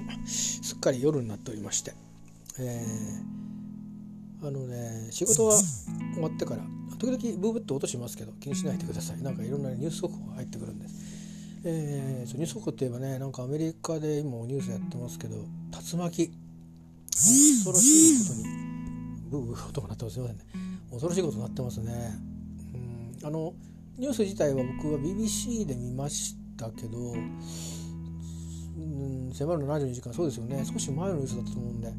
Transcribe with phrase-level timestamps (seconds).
[0.00, 1.92] とすっかり夜になっておりまして、
[2.58, 5.56] えー、あのね仕事は
[6.14, 6.62] 終わってから
[6.98, 9.22] 時々ブーブッと音しますけど気にしないでください。
[9.22, 10.94] なんかいろんなニュース速報が入ってくるんです、
[11.64, 16.32] えー、ニュース速報って言えばねなんかアメリカで今ニュースやってますけど竜巻。
[17.16, 18.44] 恐ろしいことに
[19.30, 20.14] ブーブー音が鳴ってます。
[20.14, 20.44] すいませんね。
[20.90, 21.92] 恐ろしいことになってますね。
[22.74, 23.54] うんあの
[23.96, 27.14] ニュース自体は僕は BBC で見ましたけど
[28.76, 30.64] うん迫る72時間そうですよね。
[30.64, 31.92] 少し前のニュースだったと思うんで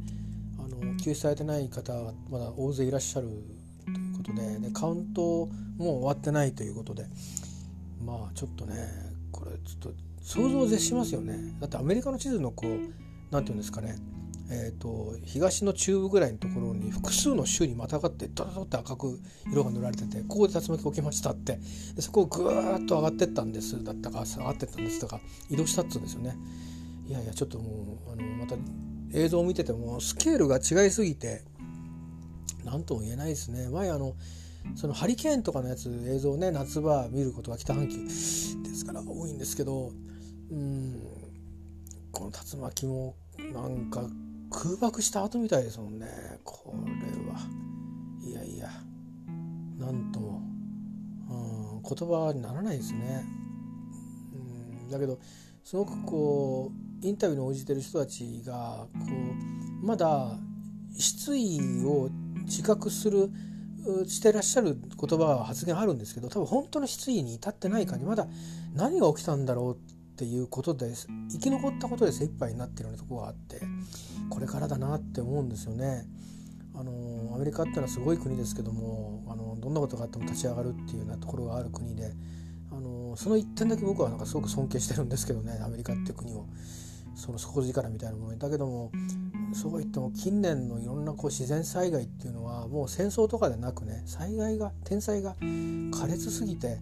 [0.60, 3.28] あの救出されてない方はまだ大勢いらっしゃる
[3.86, 7.06] ということででカウントもう終わってないということで
[8.06, 8.76] まあちょっとね
[9.32, 11.38] これちょっと想像を絶しますよね。
[11.60, 12.70] だってアメリカの地図のこう
[13.32, 13.96] 何て言うんですかね
[14.50, 19.20] えーと、東の中部ぐらいのところに複数の州にまたがってドドドって赤く
[19.52, 21.60] 色が塗られててここで竜巻起きましたって
[21.96, 26.38] でそこをぐーっと上がってったんですだったか上がってったんですとか移動したっつうんですよね。
[27.08, 28.56] いやいやちょっともうあのまた
[29.14, 31.44] 映像を見ててもスケールが違いすぎて
[32.64, 33.70] 何とも言えないですね。
[33.70, 34.16] 前あの
[34.76, 39.92] そのハリケーンとかのやつ映像ね夏場見ることが北半球ですから多いんですけど
[40.52, 41.02] うん
[42.12, 43.16] この竜巻も
[43.54, 44.02] なんか
[44.56, 46.08] 空爆した後みたいですもんね。
[46.46, 47.40] これは。
[48.24, 48.70] いやいや。
[49.78, 50.42] なんとも、
[51.30, 53.26] うん、言葉にならないですね。
[54.34, 55.20] うん、だけど
[55.64, 56.72] すごくこ
[57.04, 59.00] うインタビューに応じてる人たちがこ
[59.84, 60.38] うまだ
[60.98, 62.10] 失意を
[62.46, 63.30] 自覚する
[64.08, 68.28] してらっしゃる言葉は発言あるんですけど多分本当の失意に至ってない感じまだ
[68.74, 70.94] 何が起きたんだろうっていうことで
[71.30, 73.60] 生き残ったことで精一杯になってるようなとこがあって
[74.30, 76.08] これからだなって思うんですよね。
[76.74, 82.14] あのアメリカっていうのはすごい国ですけどもあのどんなことがあっても立ち上がるっていうようなところがある国で
[82.72, 86.46] あのその一点だけ僕はなんかすごく尊敬してるんですけどねアメリカっていう国を。
[87.16, 88.92] その底力みたいなものだけども
[89.54, 96.78] そう言っても近年のいろんなこう自然災害っていうのはもう戦争とかでなくね災害が天災が苛烈すぎて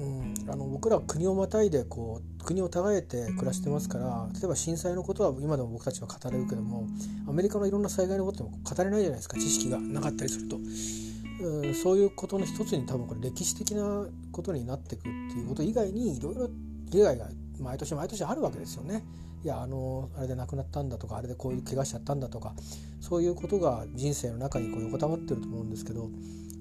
[0.00, 6.84] うん、あの僕らは国をまたいでこう国を違えて暮らしてますから例えば震災のことは今でも僕たちは語れるけども
[7.28, 16.48] アメリカのいろんな災害のことも語れないじゃないですか知識がなかったりすると、うん、そういうことの一つに多分これ歴史的なことになっていくっていうこと以外にいろいろ
[16.90, 17.28] 被害が
[17.60, 19.04] 毎年毎年あるわけですよね。
[19.44, 22.54] いやあのあれで亡くなったんだとかあれでこういう怪我しちゃったんだとか
[23.00, 26.08] そういうことが人生の中にこう横たわってると思うんですけど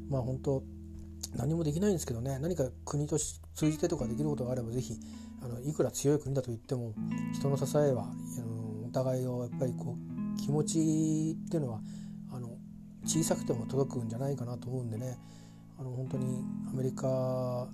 [0.10, 0.64] まあ本当
[1.36, 2.38] 何もできないんですけどね。
[2.40, 5.00] 何か国と通じてとかできることがあれば是非
[5.42, 6.94] あのいくら強い国だと言っても
[7.34, 11.82] 人の支えはあのお互いをやっぱりこう気持ちっていうのは
[12.32, 12.50] あの
[13.06, 15.18] 小さくても届くんじゃないかなと思うんでね。
[15.80, 17.68] あの本当にアメリカ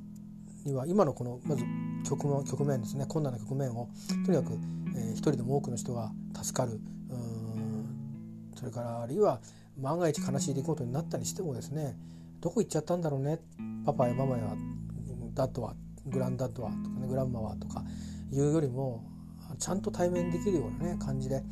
[0.66, 1.64] には今のこのまず
[2.08, 3.06] 局面局面ですね。
[3.08, 3.90] 困難な局面を
[4.26, 4.54] とにかく、
[4.96, 6.12] えー、一人でも多くの人が
[6.42, 6.80] 助かる。
[8.60, 9.40] それからあるいは
[9.78, 11.96] 万が一悲しい出来事になったりしてもですね
[12.42, 13.40] どこ行っちゃったんだろうね
[13.86, 14.56] パパやママや
[15.34, 17.84] ダッドはグランダッドはとかねグランマはとか
[18.32, 19.04] いうよりも
[19.58, 21.44] ちゃんと対面できるようなね感じで、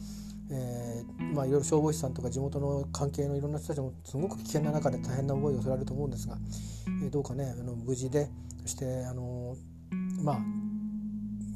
[0.51, 6.37] えー、まあいろいろ消防士さんとか地元の関係のいろんな人たちもすごく危険な中で大変な思いをされると思うんですが、
[7.03, 8.29] えー、どうかねあの無事で
[8.61, 9.55] そしてあの
[10.21, 10.39] まあ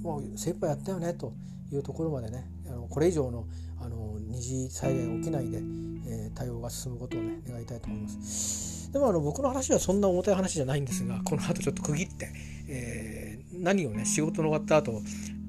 [0.01, 1.33] もう精一杯やったよねと
[1.71, 3.45] いうところまでねあのこれ以上の
[3.79, 8.80] あの二次災害が起きないで、えー、対応が進むことをね願いたいと思います。
[8.91, 12.31] でもあの僕の話はそんな重たい話じゃないんですがこの後ちょっと区切って、
[12.67, 15.01] えー、何をね仕事の終わった後、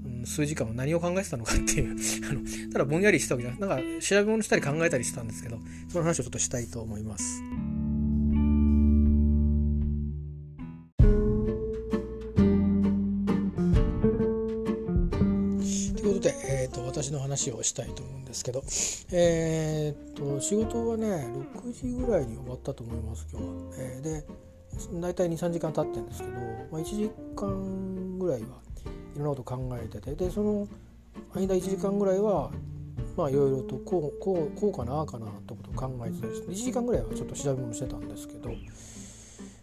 [0.04, 1.96] うん、数時間は何を考えてたのかっていう
[2.30, 2.40] あの
[2.72, 5.58] ただぼんやりしたわけじゃなくなんか調べ物したり考えたりしたんですけど
[5.88, 7.42] その話をちょっとしたいと思います。
[17.32, 18.62] 話をしたいと思うんですけど、
[19.12, 23.52] えー、っと仕事はね6時ぐらいに終わったと思います今日は。
[23.78, 24.24] えー、で
[25.00, 26.32] 大体23時間経ってるんですけど、
[26.70, 28.46] まあ、1時間ぐらいは
[29.14, 30.68] いろんなこと考えててでその
[31.34, 32.50] 間1時間ぐらいは
[33.16, 38.50] まあいろいろとこうこうこうかなあかなとことを考えてたりして1時間ぐらいはちょっと調べ物してたんですけど、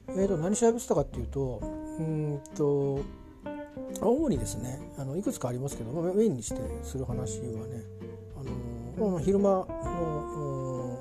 [0.10, 1.60] えー、と何調べてたかっていうと
[2.00, 3.02] うんと
[4.02, 7.84] 主にですねあのいくつかありますけど、メインにしてする話はね
[8.38, 10.98] あの、まあ、昼間の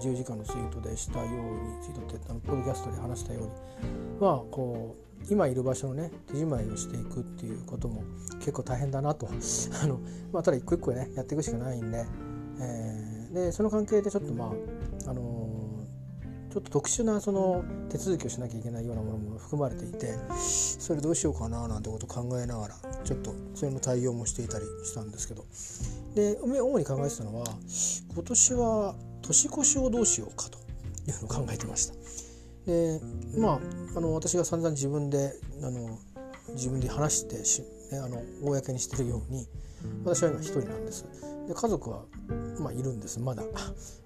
[0.00, 3.50] 10時間のツイートでしたようにツイートってあのポッドキャストで話したように
[4.20, 8.04] まあこう今いる場所のね手仕舞いをしていくっていうことも
[8.38, 9.28] 結構大変だなと。
[9.82, 10.00] あの、
[10.32, 12.06] まあ、ただ一個一個ねやっていくしかないんで,、
[12.60, 14.46] えー、でその関係でちょっとま
[15.06, 15.57] ああの
[16.50, 22.74] ちょっと特殊なその手続きをしなきゃいけないようなものも含まれていてそれどうしようかななんてことを考えながら
[23.04, 25.44] ちょっとそれの対応もしていたりしたんですけど
[26.14, 27.46] で主に考えてたのは
[28.14, 30.58] 今年は年越しをどうしようかと
[31.10, 31.94] いうのを考えてました。
[32.66, 33.00] で
[33.38, 33.60] ま
[33.94, 35.98] ああの私が散々自分であの
[36.54, 37.62] 自分で話してし、
[37.92, 39.46] ね、あの公にしてるように
[40.04, 41.04] 私は今一人なんです。
[41.46, 42.04] で家族は、
[42.60, 43.42] まあ、いるんですまだ。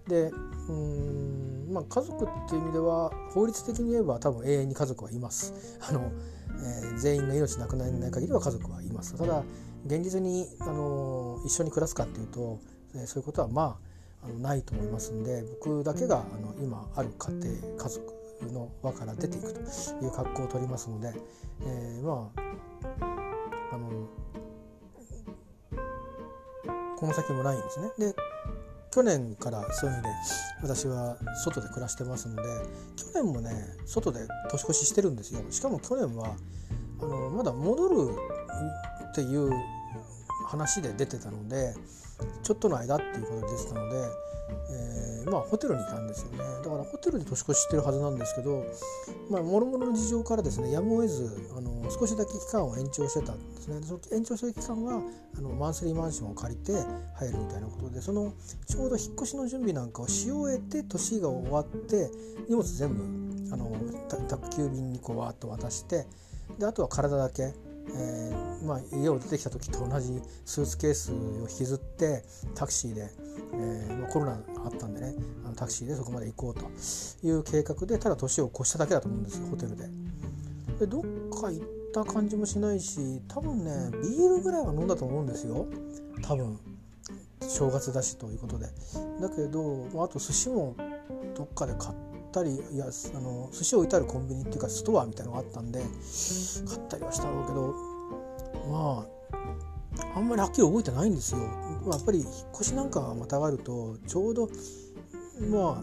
[0.09, 0.33] で
[0.69, 5.79] うん、まあ、家族っていう意味では法律的に言えば多分永遠に家族はいます。
[5.89, 6.11] あの
[6.55, 9.17] えー、全員が命なくならない限りは家族はいます。
[9.17, 9.43] ただ
[9.87, 12.61] 現実に、あの一緒に暮らすかっていうと、
[12.95, 13.79] えー、そういうことはま
[14.23, 18.13] ああのないと思いますんで僕だけがあの今ある家庭家族
[18.53, 19.63] の輪から出ていくとい
[20.07, 21.13] う格好を取りますので、
[21.63, 22.41] えー、まあ
[23.73, 24.07] あの
[27.03, 27.91] この先もないんですね。
[27.99, 28.15] で
[28.93, 30.15] 去年からそういう意味で
[30.63, 32.43] 私は外で暮らしてますので
[32.95, 33.51] 去年もね
[33.87, 34.21] 外で
[34.53, 36.37] 年越ししてるんですよしかも去年は
[37.01, 38.15] あのまだ戻る
[39.11, 39.51] っていう
[40.47, 41.75] 話で出てたので
[42.43, 43.97] ちょっとの間っていうことで出てたので、
[44.71, 46.39] えー、まあホテルにいたんですよね。
[46.39, 48.65] だからホテルで年越ししてるはずなんですけど
[49.31, 53.81] まあもろもろの事情からですねやむを得ずあの少しだけ期間を延長してたんですね。
[53.83, 55.01] その延長してる期間は
[55.37, 56.73] あのマンスリーマンションを借りて
[57.15, 58.33] 入るみたいなことでその
[58.67, 62.11] ちょうど引っ越しの準備なんかをし終えて年が終わって
[62.49, 63.71] 荷物全部あの
[64.29, 66.07] 宅急便にこうわーっと渡して
[66.59, 67.53] であとは体だけ
[67.91, 72.23] えー、まあ、家を出てきた時と同じスーツケースを引きずって
[72.55, 73.11] タクシーで、
[73.55, 74.33] えー、まあ、コロナ
[74.65, 75.15] あったんでね
[75.45, 79.89] あのタクシーでそこまで行こうという計画でただ年を越しただけだと思うんですよホテルで。
[80.79, 85.67] でどっか行った感じもしないし多分ねビールぐらいは飲んだと思うんですよ
[86.23, 86.59] 多分
[87.41, 88.67] 正月だしということで。
[89.21, 90.77] だけどまあと寿司も
[91.35, 95.89] どっかで買ってったりいやあの寿司を置いてあるコンビニっていうかストアみたいなのがあったんで買
[96.79, 97.75] ったりはしたろうけど
[98.71, 99.07] ま
[100.15, 101.41] ああんまりはっきり覚えてないんですよ。
[101.91, 104.49] やっぱり引っ越しなんかまたがるとちょうど
[105.51, 105.83] まあ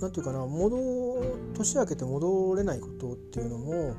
[0.00, 1.22] 何て言うかな戻
[1.54, 3.94] 年明けて戻れないことっていうのも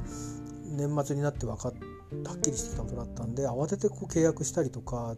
[0.65, 1.73] 年末になって分かっ
[2.25, 5.15] はっきりしてきたことだったんで慌ててこう契約したりとか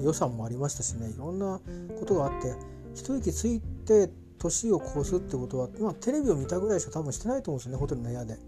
[0.00, 1.60] 予算もありましたしねいろんな
[1.98, 2.52] ことがあって
[2.94, 4.08] 一息ついて
[4.38, 8.38] 年を越すってことは、まあ、テレビを見たぐらいしか多分してないと思うんですよねホテルの部屋で。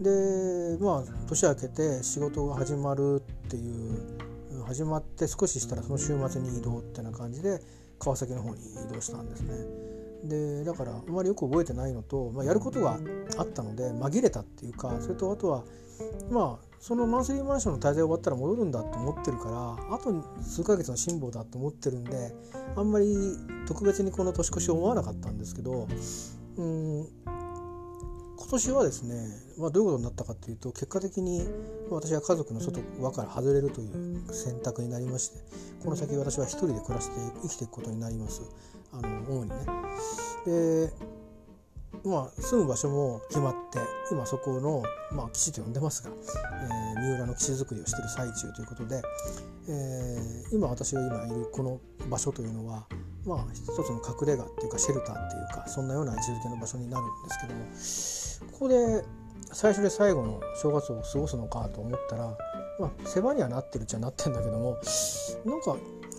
[0.00, 7.60] でまあ年明けて仕事が始まるっていう始まって少ししたらその週末に移動ってな感じで
[7.98, 9.88] 川崎の方に移動したんですね。
[10.24, 12.98] でだからあまりよく覚えてないのと、まあ、やることが
[13.36, 15.64] あったので紛れたっていうかそれとあとは
[16.30, 22.32] まあそのマンスリーマンションの滞在終わったら戻るんだと思ってるからあと数ヶ月の辛抱だと思ってるんで
[22.76, 23.14] あんまり
[23.66, 25.88] 特別にこの年越しを思わなかったんですけど
[26.56, 27.08] うん
[28.36, 29.14] 今年はですね、
[29.58, 31.46] まあ、どういうことになったかというと結果的に
[31.90, 35.40] 私は家族の外輪から外れるという選択になりまして
[35.82, 38.42] この先私は一人で暮らして生きていくことになります
[38.92, 39.56] あの主にね。
[40.46, 40.92] で
[42.04, 43.78] まあ、住む場所も決まって
[44.10, 49.02] 今そこの、まあ、基地と呼んでますが、えー、三浦の基地づくりをしている最中ということで、
[49.68, 52.86] えー、今私が今いるこの場所というのは、
[53.24, 57.30] まあ、一つの隠れ家っていうかシェルターっていうかそんなような位置づけの場所になるんで
[57.74, 59.04] すけどもここで
[59.52, 62.36] 最初で最後の正月を過ごすのかと思ったら、
[62.78, 64.78] まあ、世話にはなってるっちゃなってんだけども
[65.44, 65.76] なんか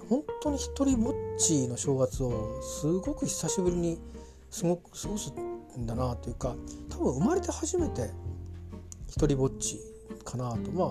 [0.09, 3.99] 本当に一人ぼっちの正月をすごく久しぶりに
[4.59, 5.31] 過ごく過ごす
[5.77, 6.55] んだなというか
[6.89, 8.09] 多分生まれて初めて
[9.07, 9.79] 一人ぼっち
[10.23, 10.71] かなと。
[10.71, 10.87] まあ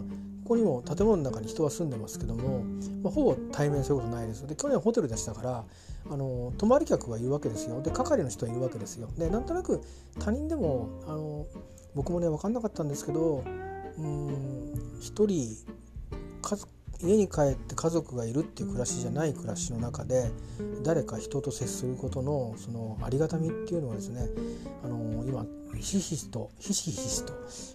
[0.48, 2.64] ここにも建物の中に人は住んでますけども、
[3.02, 4.46] まあ、ほぼ対面することないです。
[4.46, 5.64] で去年ホテルでしたから
[6.10, 7.82] あの泊まり客がいるわけですよ。
[7.82, 9.10] で係の人はいるわけですよ。
[9.18, 9.82] でなんとなく
[10.18, 11.44] 他人でもあの
[11.94, 13.44] 僕もね分かんなかったんですけど
[13.98, 15.54] うん一人
[16.40, 20.30] 家族家に帰って家族がいるっていう暮らしじゃない暮らしの中で
[20.82, 24.28] 誰か人と接することのそのありがたみっていうのをですね
[24.84, 27.32] あの今ひしひしとひしひしと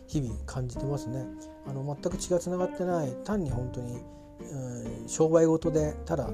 [0.08, 1.26] 日々感じてますね
[1.68, 4.02] あの全く血がつながってない単に本当に、
[4.52, 6.30] うん、商売事でただ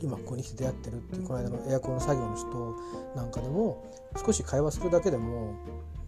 [0.00, 2.74] 今ここに来て出会ってるっていうこの間のエアコンの作業の人
[3.16, 3.84] なんかでも
[4.24, 5.54] 少し会話するだけでも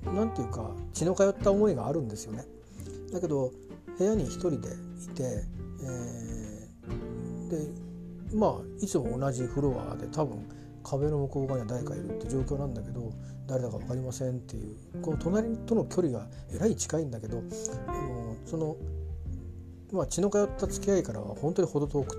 [0.04, 2.44] 何て言うか血の通った思いがあるんですよね。
[3.12, 3.52] だけど
[3.98, 4.68] 部屋に一人で
[5.04, 5.44] いて
[5.82, 10.44] えー、でまあいつも同じフロアで多分
[10.82, 13.12] 壁の向こう側には誰かいるって状況なんだけど
[13.46, 17.42] 誰だか分かりませんっていうこの隣との距離がえらい近いんだけど
[17.88, 18.76] あのその、
[19.92, 22.16] まあ、血の通った付き合いからは本当に程遠く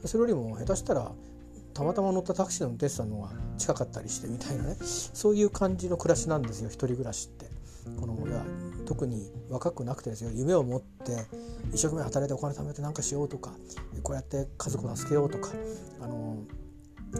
[0.00, 1.12] てそれよりも下手したら
[1.74, 7.62] たまたま乗ったタクシーの運転手さんの方が近かったりしてみたいなねそういう感じの暮らしなんですよ一人暮らしって。
[8.00, 8.32] この年
[8.92, 11.12] 特に若くなくてですよ夢を持って
[11.72, 13.52] 一生懸命働いてお金貯めて何かしようとか
[14.02, 15.50] こうやって家族を助けようとか
[16.02, 16.36] あの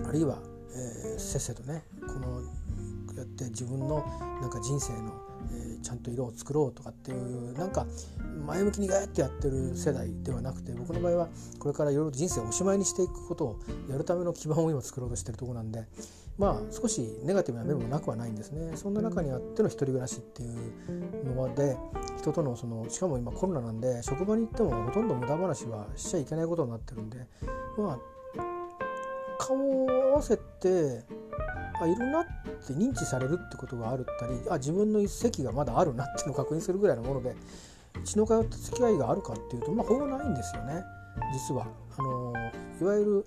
[0.07, 0.39] あるいは、
[0.77, 2.43] えー、せっせとねこの
[3.17, 4.05] やって自分の
[4.43, 5.15] なんか人生の、
[5.51, 7.87] えー、ちゃんと色を作ろうとかっていうなんか
[8.45, 15.87] 前向きにガーってやってる世代ではなくて僕の場合はこれからいろいろ人生をおしまいにしていくことをやるための基盤を今作ろうとしてるとこなんで
[16.39, 21.77] まあ少しネガティブな面もなくはないんですねそんな中にあっての一人暮らしっていうので
[22.19, 27.19] 人とのそのしかも今コロナなんで職場に行ってもほとんど無駄話はしちゃいけないことになってるんで
[27.77, 27.99] まあ
[29.39, 31.05] 顔を合わせて
[31.81, 32.25] あいるなっ
[32.67, 37.35] て認知されるってことがあるったりあ自分の一席がまだあるなっていうのを確認するぐらいのもので
[38.05, 40.83] 血の通った付き合いがあるかっていうとまあほぼないんですよね
[41.33, 41.67] 実は。
[41.99, 42.33] あの
[42.81, 43.25] いわゆる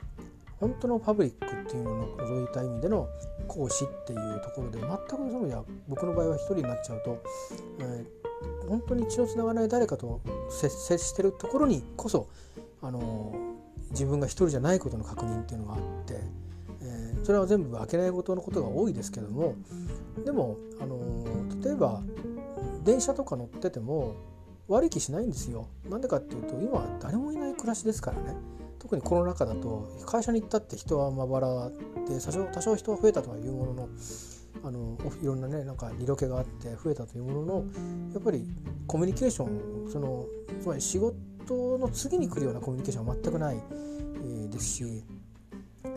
[0.66, 3.08] 本当のパブリックっていうのを除いた意味での
[3.48, 7.22] 講師っていうところで全くそういう意味では僕の場合は一人になっちゃうと、
[7.82, 12.28] えー、本当に血のつながらない誰かと接してるところにこそ、
[12.82, 16.20] あのー、自分が一人じゃないことの確認っていうのがあって、
[16.82, 19.54] えー、それは全部開けないことのことが多いですけども
[20.26, 20.98] でも、あの
[21.64, 22.02] 例えば
[22.84, 24.16] 電車とか乗ってても
[24.68, 25.68] 悪い気しないんですよ。
[25.88, 28.36] なんでかっていうと今は誰もいない暮らしですからね。
[28.80, 31.70] 特にコロナ禍だと会社に行ったって人はまばら
[32.08, 33.90] で多少多少人は増えたとはいうものの
[34.64, 37.66] あのいろんなねなんか色気があって増えたというものの
[38.14, 38.46] やっぱり
[38.88, 40.26] コミュニケーションその
[40.62, 44.84] つまり仕事の次に来るようなコミュニケーションは全くない、えー、ですし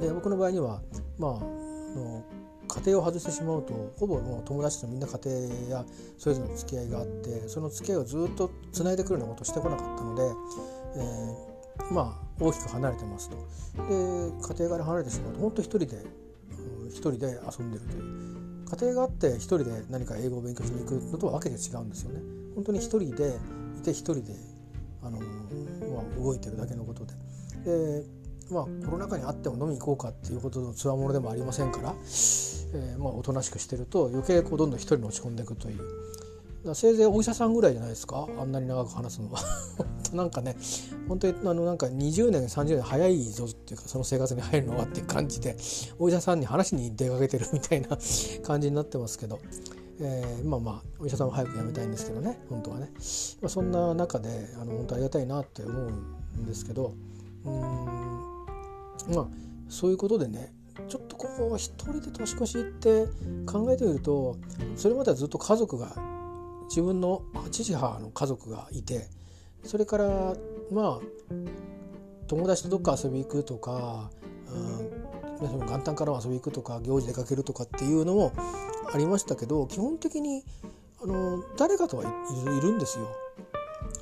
[0.01, 0.83] で僕の場合には
[1.19, 1.31] まあ
[1.99, 2.25] の
[2.69, 5.85] 家庭を外してしまうとほぼもう友達とみんな家庭や
[6.19, 10.23] それぞれの付き合いがあってその付き合いをずっとつないでくるようなことをしてこなかったので、
[10.97, 13.37] えー、まあ大きく離れてますと。
[13.37, 13.43] で
[14.55, 16.05] 家庭から離れてしまうと本当一人で
[16.89, 18.29] 一人で遊んでるという。
[18.69, 22.21] 家庭があって一人で何か英語を勉強しに行くのとはわけで違うんですよね。
[22.55, 23.39] 本当に一人で
[23.79, 24.35] いて一人で
[25.03, 25.25] あの、ま
[26.01, 27.15] あ、動いてるだけのことで。
[27.65, 28.05] で
[28.51, 35.81] まあコロナ禍にあっても飲みに行こうかっていうことのつわものでもありませんから、えー、まあおとなしくしてると余計こうどんどん一人に落ち込んでいくという。
[36.75, 38.29] せいぜいお医者さんぐらいじゃないですか？
[38.39, 39.41] あんなに長く話すのは。
[40.13, 40.57] なんかね
[41.07, 45.57] 本当にあのなんか20年30年早いぞっていうかその生活に入るのはっていう感じで
[45.99, 47.99] お医者さんに話に出かけてるみたいな
[48.43, 49.39] 感じになってますけど、
[50.01, 52.91] えー、まあまあお医者さんは早く辞めたいんですけどね本当はね、
[53.43, 55.91] まあ、そんな中であの本当ありがたいなって思う
[56.41, 56.95] んですけど
[57.45, 57.55] うん
[59.15, 59.29] まあ
[59.69, 60.55] そういうことでね
[60.89, 63.07] ちょっとこう一人で年越しって
[63.47, 64.37] 考えてみると
[64.77, 66.18] それまではずっと家族が
[66.69, 69.09] 自分の父母の家族がいて
[69.65, 70.35] それから
[70.71, 71.35] まあ
[72.29, 74.11] 友達とどっか遊び行くとか、
[75.41, 78.33] うん、元旦から遊び行くとか行事出かけるとかっていうのも
[78.93, 80.45] ありましたけど基本的に
[81.03, 83.09] あの誰かとはいるんですよ。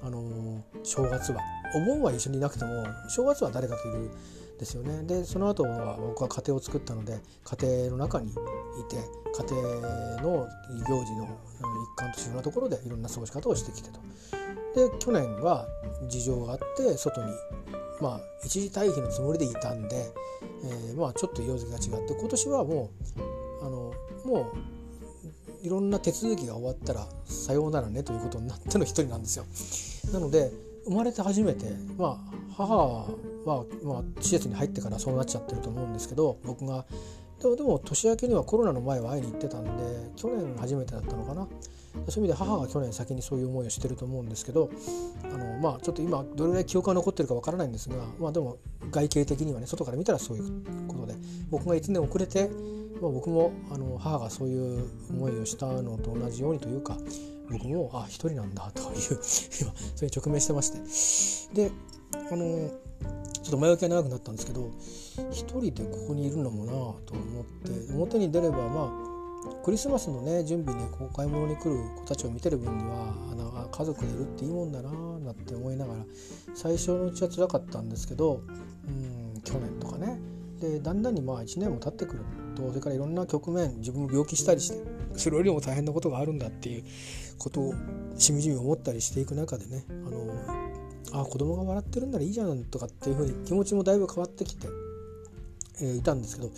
[0.03, 1.41] あの正月は
[1.75, 4.11] お盆は一緒にいなくても正月は誰かといる
[4.59, 8.35] ですよねでその後は僕は家庭を作ったので家庭の中にい
[8.89, 8.97] て
[9.35, 9.63] 家庭
[10.23, 10.49] の
[10.89, 14.01] 行事の一環としていろんなところでいろんな過ごし方をしてきてと。
[14.75, 15.67] で去年は
[16.09, 17.33] 事情があって外に
[18.01, 20.13] まあ一時退避のつもりでいたんで、
[20.65, 22.91] えー、まあちょっと色づきが違って今年はも
[23.63, 23.95] うあの
[24.25, 24.53] も
[25.63, 29.47] ういろんな手続きが終わったらさようならねということになっての一人なんですよ。
[30.13, 30.53] なので
[30.87, 31.67] 生まれて初めて
[31.99, 36.85] まあ母は、まあ、施設に入ってからそうなっちゃってると思うんですけど僕が
[37.41, 39.71] でもでも年明けにはコロナの前は会いに行ってたんで
[40.17, 41.47] 去年初めてだったのかな。
[42.09, 44.71] そういう意味で母が去年先にそういう思いをしてると思うんですけど
[45.25, 48.59] あのまあちょっと今どれぐらい記憶が残ってるかわからないんですがまあでも
[48.91, 51.15] 外形的にはね外から見たらそういうことで
[51.51, 52.51] 僕が1年遅れて、
[53.01, 56.97] まあ、僕もあの母がそういう思いをしたのと同じようにというか
[57.51, 61.69] 僕もあ一人なんだという 今それに直面してまして。
[61.69, 61.73] で
[62.31, 62.71] あの
[63.43, 64.71] ちょっと前置きが長くなったんですけど
[65.31, 67.93] 一人でここにいるのもなと思って。
[67.93, 69.07] 表に出ればまあ
[69.65, 76.05] クリスマスのね準備にこう買い物に来る子たちを見てる分にはあの家族でいるっていいもんだなーなんて思いながら
[76.55, 78.43] 最初のうちは辛かったんですけど
[78.89, 80.19] うん去年とかね。
[80.61, 82.25] でだんだんにまあ1年も経ってくる。
[82.57, 84.79] とそれからいろんな局面自分も病気したりして
[85.17, 86.85] それよりも大変なことがあるんだっていう
[87.39, 87.75] ことを
[88.17, 94.69] しみじみ思ったりしていく中でねあのあ子供が笑ってるんならいいじゃんとかっていうふうに気持ちもだいぶ変わってきて、
[95.81, 96.51] えー、いたんですけど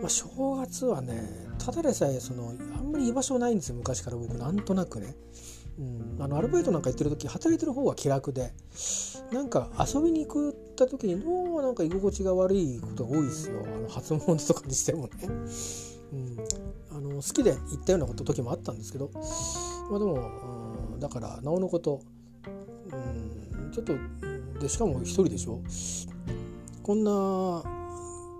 [0.00, 0.26] まあ、正
[0.56, 1.22] 月はね
[1.58, 5.14] ただでさえそのあんまり居場所ないんですよ昔から僕なんとなくね。
[5.78, 8.52] うん、あのアルバイトなんか行ってる時働いてる方は気楽で
[9.30, 13.62] なんか遊びに行った時にどうもなんか居心地が悪いことが多いですよ。
[13.66, 15.10] あの初詣とかにしてもね、
[16.12, 16.36] うん、
[16.90, 19.10] あの好きで行ったようなこと時もあったんですけど、
[19.90, 20.14] まあ、でも、
[20.92, 22.00] のだからなおのこと
[22.92, 23.94] うんちょっと
[24.60, 25.60] でしかも一人でしょ。
[26.82, 27.75] こんな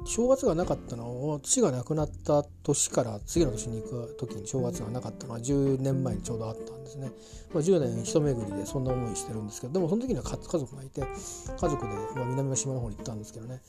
[0.07, 7.11] 正月がなかったのを父が亡くなった年から次の年に行く時に正月がなかったのは10年前にちょうどあったんですね、
[7.53, 13.61] まあ、10年一巡りでそんな思いしてるんですけどでもその時には家族がいて家族で、まあ、南の島の方に行ったんですけどね。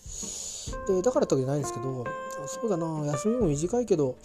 [0.88, 2.06] でだからってわけじゃないんですけど
[2.46, 4.18] そうだな休みも短いけど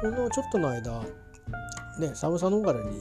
[0.00, 1.02] ほんのちょっとの間
[1.98, 3.00] ね寒さ逃れに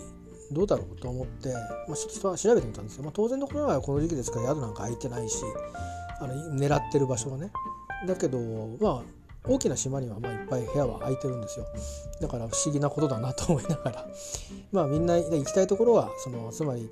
[0.51, 1.49] どうだろうと思って、
[1.87, 5.43] まあ、ちょっと調べてみたんですよ、まあ、当然のことながらこの時期ですから宿なんか空いてないし
[6.19, 7.51] あの狙ってる場所はね
[8.05, 8.39] だけど
[8.79, 11.65] まあ大きな島にはまいっぱい部屋は空いてるんですよ
[12.21, 14.05] だから不思議なことだなと思いながら。
[14.71, 16.89] まあみんな行きたいところはそのつまり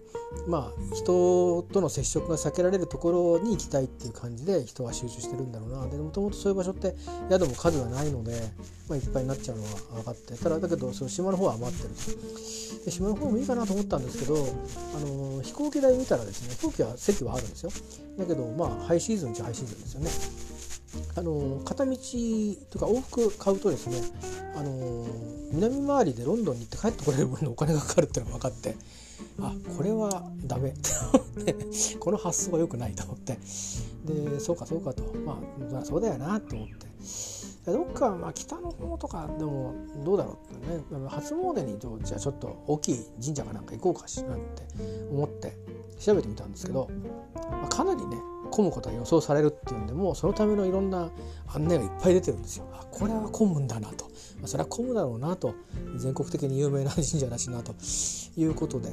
[0.48, 5.88] まあ人との接触が避けられるところに行きたいっていう感じで人は集中してるんだろうな。
[5.88, 6.96] でもともとそういう場所って
[7.30, 8.40] 宿も数がないので、
[8.88, 10.36] まあ、いっぱいになっちゃうのは分かって。
[10.38, 12.86] ただだけどその島の方は余ってると。
[12.86, 17.72] で島の方もいいかなと思ったんですけどあの飛行機代見たらですね飛行機は席はあるんですよ。
[18.20, 20.45] だけどまあハイシーズンっちゃハイシーズンですよね。
[21.16, 21.96] あの片道
[22.70, 24.02] とか往復買うとですね
[24.56, 25.08] あの
[25.52, 28.76] 南回りでロンドンに行って帰ってこれる分のお金がかかるっていうのが分かって
[29.40, 30.74] あこれはダメ
[32.00, 33.38] この発想は良くないと思って。
[34.06, 35.04] でそうかそうかと。
[35.26, 35.40] ま
[35.80, 36.86] あそうだよなと思って。
[37.72, 39.74] どっか、まあ、北の方とかでも
[40.06, 41.08] どうだろうってね。
[41.10, 44.64] 初詣にじゃあちょっと大きい神社かなんか行こうかしらって
[45.12, 45.58] 思って
[46.00, 46.88] 調べてみたんですけど、
[47.34, 48.18] まあ、かなりね
[48.52, 51.10] 混むことが予想されるっていうんでもそのためのいろんな
[51.48, 52.66] 案内がいっぱい出てるんですよ。
[52.74, 54.06] あこれは混むんだなと、
[54.40, 55.54] まあ、それは混むだろうなと。
[55.98, 57.74] 全国的に有名な神社だしなと
[58.38, 58.90] いうことで、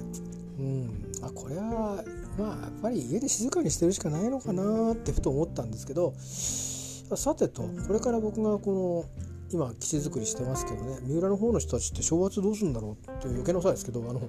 [0.59, 2.05] うん、あこれは
[2.39, 6.15] まあやっぱり家で静かにしてるしかないのかなってふと思ったんですけど。
[7.17, 10.99] さてとこれから僕がこの今基地作りしてますけどね。
[11.03, 14.21] 三浦の方の人たちって正月どうするんだろうっていう余計なさですけどあの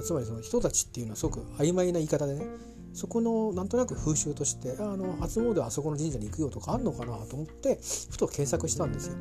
[0.00, 2.46] つまりその人たちっていうのはすごく曖昧な言い方でね。
[2.92, 7.78] そこのなんとなく風習としてあの初詣はあそこの神社に行くよとかあるのかなと思って
[8.10, 9.16] ふと検索したんですよ。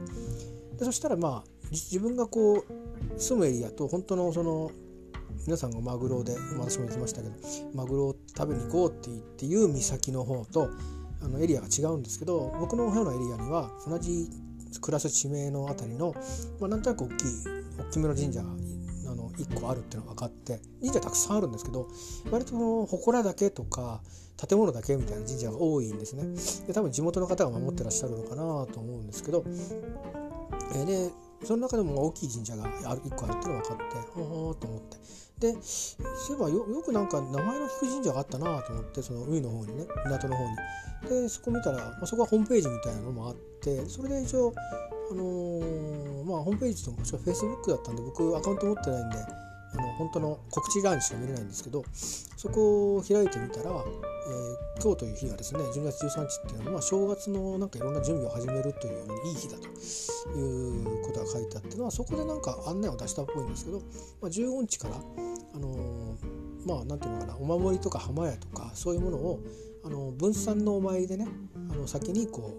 [0.77, 4.71] でそしたらまあ自分がこう住むエリアと本当のその
[5.45, 7.35] 皆さんがマグロで私も行きましたけど
[7.73, 10.69] マグロを食べに行こうって言っていう岬の方と
[11.21, 14.29] あのエリアが違うんですけど僕の方のエリアには同じ
[14.81, 16.13] 暮らす地名の辺りの、
[16.59, 17.15] まあ、なんとなく大きい
[17.79, 18.49] 大きめの神社が
[19.43, 21.87] 1個あるっていうのが分かって神社たくさんあるんですけど
[22.31, 24.01] 割との祠だけとか
[24.47, 26.23] 建物だけみたいな神社が多いんですね。
[26.67, 31.11] で多分地元の方が守ってらっしゃるのかなと思うんですけど、えー、で
[31.43, 34.97] その中でも大きい神社が1個あるっていうのが分かってほほと思って。
[35.39, 35.95] でそ
[36.33, 40.55] ういえばよくなんか名前の引く神社があったなと思ってその海の方にね港の方に。
[41.07, 44.53] でそこ見たら、まあ、そこはホームページみたいなのもあってそれで一応
[45.11, 49.17] あのー、まあホームページともしくはフェイスブックだったんで僕アカウント持ってないんで
[49.71, 63.83] あの本当の告知欄しか見れないんですけどそこを開いてみたら、えー、今日という日はですね12月13日っていうのは、まあ、正月のなんかいろんな準備を始めるというのにいい日だということが書いてあってのはそこでなんか案内を出したっぽいんですけど、ま
[64.23, 69.39] あ、15日からあのー、まあなんていうのかなお守りとか浜屋とかそういうものを
[69.83, 71.27] あの分散のお参りでね
[71.71, 72.53] あの先にこ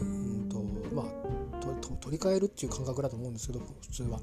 [0.00, 0.62] う、うんと
[0.94, 1.41] まあ
[2.12, 4.18] り替えるっていう感覚だと思うんですけど普通は、ま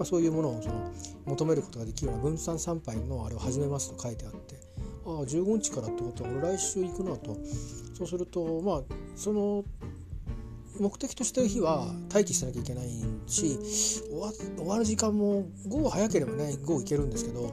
[0.00, 0.92] あ、そういうものをその
[1.26, 4.56] 求めることができるような分散参拝のあれを始めますと書いてあって
[5.06, 7.36] ああ15日からってことは俺来週行くなと。
[7.96, 8.82] そうするとまあ
[9.14, 9.64] その
[10.78, 12.90] 目的としてる日は待機しなきゃいけない
[13.26, 13.58] し
[14.10, 17.50] 終わる時間も午後早ければね午後行けるんですけど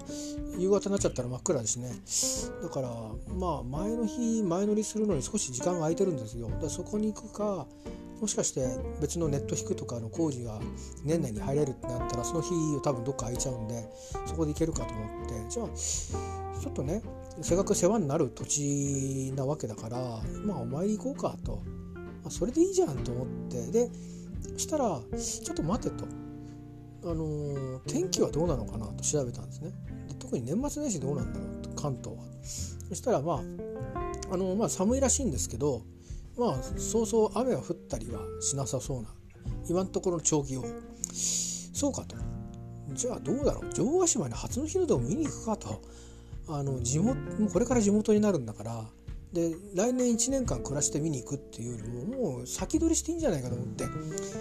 [0.58, 1.90] 夕方になっちゃったら真っ暗ですね。
[2.62, 2.90] だから
[3.34, 6.50] まあ前の日前乗りするのに少し時間が空いてるんですよ。
[6.62, 7.66] だそこに行くか
[8.24, 8.66] もしかして
[9.02, 10.58] 別のネット引くとかの工事が
[11.04, 13.86] 年内に入れるってなったらその日多分どっか空いちゃうんで
[14.26, 15.34] そこで行けるかと思って。
[15.50, 15.68] じゃあ
[16.62, 17.02] ちょっとね
[17.42, 19.98] せっかく世話になる土地なわけだから
[20.46, 21.64] まあお参り行こうかと、
[21.96, 23.70] まあ、それでいいじゃんと思って。
[23.72, 23.90] で
[24.54, 26.06] そしたらちょっと待てと。
[27.04, 29.74] あのー、天気はどうなのかなと調べたんですね。
[30.08, 32.24] で特に年末年始どうなんだろうと関東は。
[32.88, 33.40] そしたらまあ
[34.32, 35.82] あの、まあ寒いらしいんですけど
[36.38, 39.10] まあそうそう雨は降ったりはしなさそうな
[39.70, 40.68] 今のところの長期予報。
[41.14, 42.16] そうかと。
[42.94, 43.74] じゃあどうだろう。
[43.74, 45.82] 城ヶ島に初の日の出を見に行くかと。
[46.48, 47.18] あの地元
[47.52, 48.86] これから地元になるんだから。
[49.32, 53.86] で来年1年間暮らして見に行くっていうよりももう先取りしていいんじゃないかと思って。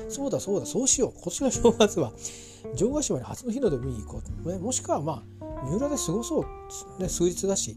[0.09, 0.67] そうだそうだ。
[0.67, 1.13] そうしよう。
[1.15, 2.13] 今年の正月は
[2.75, 6.45] 城ヶ島に初の日の出を見に行こう、ね、もしくはまあ三浦で過ごそ
[6.99, 7.77] う、ね、数日だし。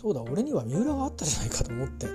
[0.00, 0.22] そうだ。
[0.22, 2.06] 俺には三浦があったじゃないかと思って、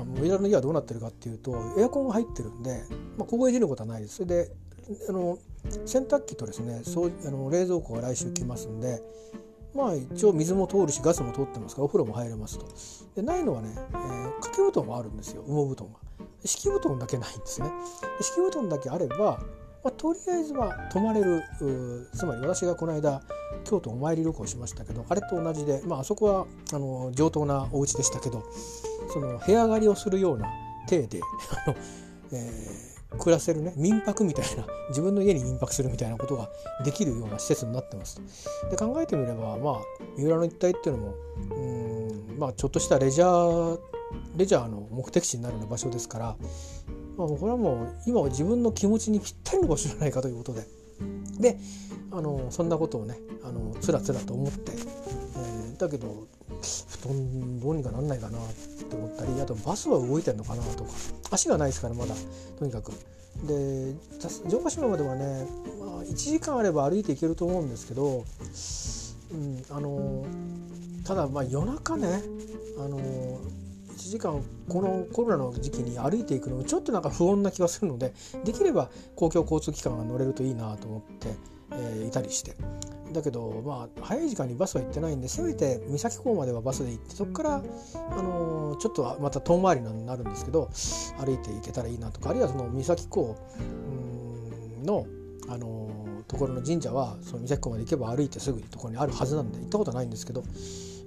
[0.00, 2.84] えー、今三浦の家はどうなってるかっていうとエアコンが入ってるんで、
[3.16, 4.16] まあ、ここへ出ることはないです。
[4.16, 4.50] それで
[5.08, 5.38] あの
[5.86, 9.02] 洗濯機とですねそうあの冷蔵庫が来週来ますんで
[9.74, 12.66] まあ一応水も通るしガスも通ってますからお風呂も入れますと。
[13.16, 15.42] でないのはね、えー、掛け布団はあるんですよ。
[15.46, 15.98] 羽毛布団が。
[16.44, 17.70] 敷布団だけないんですね。
[18.20, 19.40] 敷布団だけあれば、
[19.84, 21.42] まあ、とりあえずは泊まれる
[22.14, 23.22] つまり私がこの間
[23.64, 28.42] 京都お参り旅行しましたけどあれと同じで、まあ、あそこはあの上等なお家でしたけど
[29.12, 30.48] その部屋借りをするような
[30.88, 31.20] 体で
[31.66, 31.76] あの、
[32.32, 36.48] えー暮らせるね民泊みたいな自分の家に民泊するみたいなことが
[36.84, 38.20] できるような施設になってます。
[38.70, 39.74] で考えてみればまあ
[40.16, 41.14] 三浦の一帯っていうのも
[41.56, 43.78] うんまあちょっとしたレジャー
[44.36, 46.36] レジャーの目的地になるような場所ですから、
[47.16, 50.66] まあ、これはもう今は自分の気持ちにぴったりの場所じゃないかということで。
[51.38, 51.58] で
[52.12, 56.28] あのそんなことをねあのつらつらと思って、えー、だけど
[57.02, 58.42] 布団どうにかなんないかなっ
[58.88, 60.90] て思ったりあとバスは動いてんのかなとか
[61.32, 62.14] 足がないですからまだ
[62.58, 62.92] とにかく。
[63.46, 63.94] で
[64.46, 65.46] 城ヶ島まではね、
[65.80, 68.24] まあ、1時間あれば歩いて行けると思うんですけど、
[69.32, 70.24] うん、あの
[71.04, 72.22] ただまあ夜中ね
[72.78, 73.00] あの
[74.04, 78.12] 1時間このコロナの時期に歩いていくのもちょっとなんか不穏な気がするので
[78.44, 81.28] できれば公共交通機関が乗れるといいなと思って、
[81.72, 82.54] えー、いたりして。
[83.12, 87.62] だけどまあ早い時間にバスは行ってないんでせめて三崎港まではバスで行ってそこから、あ
[88.16, 90.68] の、ちょっとまた遠回りになるんですけど
[91.24, 93.36] 歩いて行けたらいいなとかあるいはその三崎港
[94.82, 95.06] の、
[95.48, 95.88] あの、
[96.26, 100.42] ところの神社はその三崎港まで行けば歩いてすぐにところにあるはずなんで行ったことはないんですけど、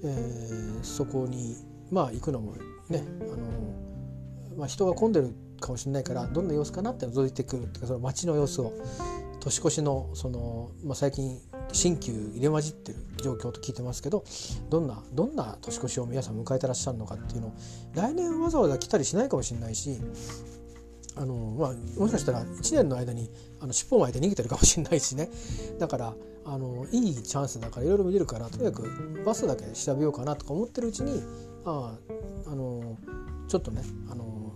[0.06, 1.58] えー、そこに
[1.92, 2.56] まあ行くのも
[2.90, 8.74] ね、あの、まあ、人が混んでるかもしれないからどんな様子かなって覗いてくるっていうかその街の様子を
[9.40, 11.40] 年越しのその、まあ、最近
[11.72, 14.24] 新旧入れ混じってる状況と聞いてますけど
[14.70, 17.54] どんなどんな年越しを皆さん迎えてらっしゃるのかっていうのを
[17.94, 20.00] 来年わざわざ来たりしないかもしれないし
[21.16, 25.30] あの、まあ、もしかしたら1年の間にあの尻尾を巻いて逃げてるかもしれないしね。
[25.80, 26.14] だから
[26.46, 31.22] あのいいチャンスだからいろいろ見れるからとにかくバスだけ調べようかなとか思ってるうちに
[31.68, 31.98] あ
[32.48, 32.98] あの
[33.50, 34.54] ちょっとねあの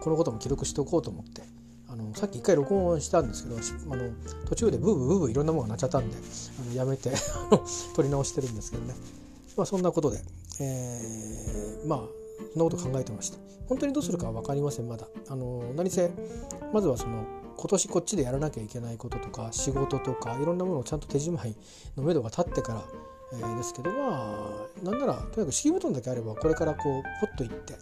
[0.00, 1.42] このことも記録しておこうと思って
[1.88, 3.56] あのさっき一回録音したんですけど
[3.92, 4.10] あの
[4.48, 7.10] 途中でブーブーブーブーいろんなものが鳴っちゃったんであのやめて
[7.96, 8.94] 撮り直してるんですけどね、
[9.56, 10.22] まあ、そんなことで、
[10.60, 11.98] えー、まあ
[12.52, 15.08] そんなこと考えてました本当にどうするかは分かりませんまだ。
[15.28, 16.12] あの何せ
[16.72, 17.24] まずはその
[17.56, 21.56] 今年こっちでやらなきゃいけないこととか仕事とかいろんなものをちゃんと手仕舞い
[21.96, 22.84] の目処が立ってから、
[23.32, 27.74] えー、ですけどまあなんならとにかく敷布団だけあればこれからこうポッと行って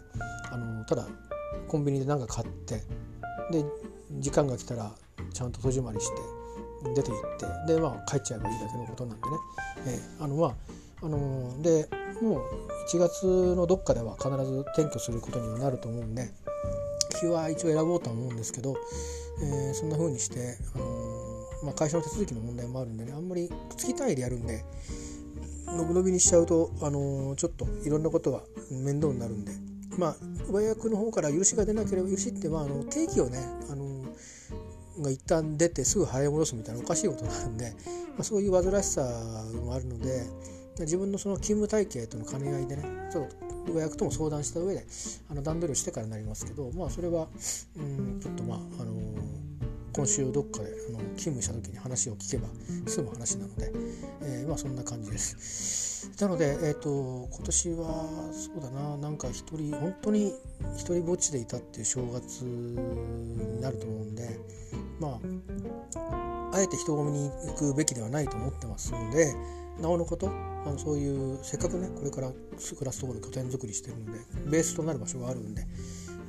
[0.51, 1.05] あのただ
[1.67, 2.81] コンビニで何か買って
[3.51, 3.63] で
[4.19, 4.91] 時間が来たら
[5.33, 6.21] ちゃんと戸締まりして
[6.95, 7.21] 出て行っ
[7.67, 9.37] てでまあ帰っちゃえばいいだけのことなんでね、
[9.87, 10.53] えー、あのまあ
[11.03, 11.89] あのー、で
[12.21, 12.41] もう
[12.93, 16.31] 1月のどっかでは必ず転居することにはなると思うんで
[17.19, 18.75] 日は一応選ぼうとは思うんですけど、
[19.41, 24.63] えー、そんな風にして、あのー、まあ、会社の手続きの問題もあるんでねあんまり月単位でやるんで
[25.75, 29.51] のびのびにしちゃうと、あのちょっといろんなことが面倒になるんで。
[29.97, 30.15] まあ
[30.49, 33.39] 上役の方から許しが出なければ許しって、まあ、あの定義をね、
[33.71, 33.85] あの
[35.01, 39.01] が一旦出てすぐ払い戻すみたいなおかしいことになるんで、まあ、そういう煩わしさ
[39.63, 40.25] もあるので
[40.79, 43.27] 自分のその勤務体系との兼ね合いでねちょっ
[43.65, 44.85] と上役とも相談した上で
[45.29, 47.27] あの段取りをしてからになりますけどまあそれは
[47.77, 48.93] うんちょっとまああの
[49.95, 52.49] 今週どっかであの勤務した時に話を聞けば
[52.85, 53.71] 済む話なので、
[54.23, 56.11] えー、まあそんな感じです。
[56.19, 60.33] なので、えーと、今年はそうだななんか一人本当に
[60.75, 64.37] 一人ぼっちでいたっていう正月になると思うんで
[64.99, 65.19] ま
[65.95, 69.33] ああえて人混みに行くべきではないと思ってますので
[69.81, 75.65] なおのことあのそういうせっかくねこれから暮らすところで拠点作りしてるのでベースとなる場所があるんで、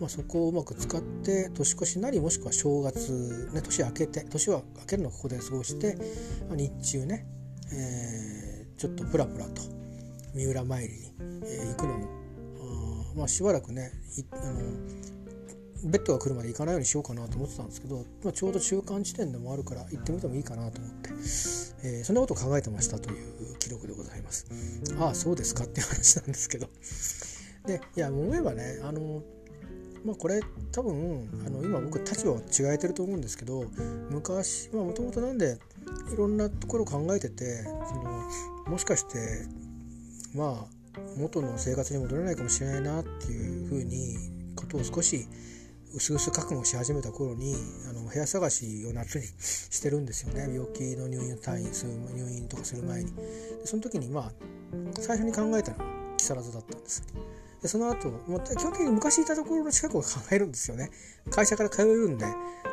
[0.01, 5.97] まあ、そこをうまく使って年越しなりもしくは正月、ね、年明けて年は明けるのをここで過ごして、
[6.49, 7.27] まあ、日中ね、
[7.73, 9.63] えー、ちょっとプラプラと
[10.35, 11.13] 三浦参りに、
[11.45, 12.09] えー、行くのも
[13.15, 13.91] あまあしばらくね
[14.33, 14.61] あの
[15.85, 24.47] ベッドが来るまで行かないようにしようかなと思ってたんですけど、まあ、ちょうど中間地点でもあるから行ってみてもいいかなと思って、えー、そんなことを考えてましたという記録でございます。
[24.99, 26.69] ああそうですかっていう話なんですけど
[27.67, 29.23] でいや思えばねあの
[30.07, 30.40] まあこれ
[30.73, 33.64] 多分あの今僕立場は違えてると思うんですけど
[34.11, 35.59] 昔もともとなんで
[36.12, 38.23] いろんなところを考えててその
[38.69, 39.47] もしかして
[40.35, 40.77] まあ
[41.19, 44.16] 元の生活に戻れないかもしれないなっていうふうに
[44.55, 45.27] ことを少し
[45.95, 47.55] 薄々覚悟し始めた頃に
[47.88, 50.42] あの部屋探しを夏に してるんですよね。
[50.53, 53.12] 病気の入院退院する入院とかする前に。
[53.14, 54.33] でその時にまあ
[55.01, 57.03] 最初に考えたのは木更津だったんです
[57.62, 60.90] でその後もう基本的に昔いたところの近くを考えるんですよね。
[61.31, 62.27] 会社から通えるんで。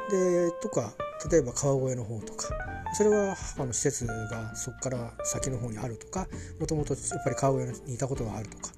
[0.10, 0.93] でとか
[1.32, 2.50] 例えば川越の方とか。
[2.96, 6.28] それは母の施設がそこから先の方にあるとか。
[6.60, 8.72] もともとやっぱり川越にいたことがあるとか、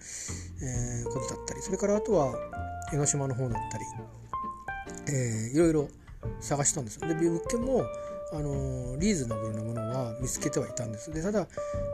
[0.62, 1.62] えー、ことだったり。
[1.62, 2.34] それからあとは
[2.94, 3.84] 江ノ島の方だったり、
[5.08, 5.89] えー、いろいろ
[6.39, 7.84] 探したんですで物件も
[8.34, 11.12] あのリーズナブルなものは見つけてはいたんです。
[11.12, 11.48] でただ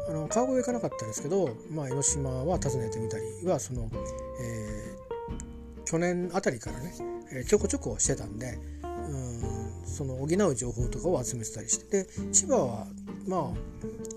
[0.10, 3.90] あの川越行かなかったですけど、まあ、江ノ島は訪ねてみたりはその、
[4.42, 6.94] えー、去年あたりからね、
[7.32, 9.42] えちょこちょこしてたんでうん
[9.86, 12.88] その補う情報とかを集めてたりしてで千葉は
[13.28, 13.72] まあ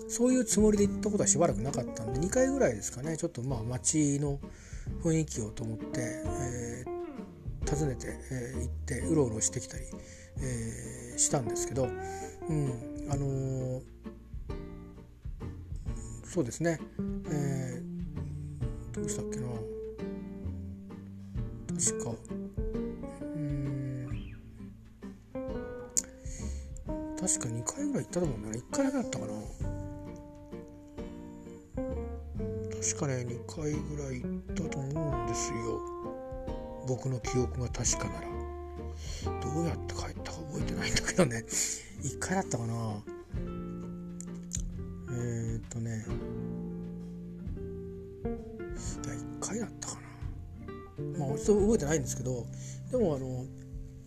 [0.07, 4.39] そういうつもりで行ったことはしばらくなかったんで2回ぐらいですかねちょっとまあ街の
[5.03, 9.83] 雰囲気をと思って、えー、訪ねて、えー、行ってうろうろしてきたり、
[10.39, 11.87] えー、したんですけど、
[12.49, 13.81] うんあのー、
[16.25, 16.79] そうですね、
[17.29, 19.47] えー、どうしたっけな。
[21.77, 22.11] 確か。
[23.21, 23.65] うん
[27.19, 28.61] 確か2回ぐらい行ったと思うんだよね。
[28.71, 29.33] 1回だけだったかな。
[32.81, 35.81] 確かね2回ぐらい行ったと思うんですよ。
[36.87, 38.34] 僕の記憶が確かなら。
[39.25, 41.45] どうやって帰ったか覚えてないんだけどね。
[42.03, 43.03] 1回だったかな。
[45.11, 46.05] えー、っとね。
[49.03, 51.19] いや1回だったかな。
[51.19, 52.45] まあちょっと覚えてないんですけど。
[52.91, 53.45] でもあの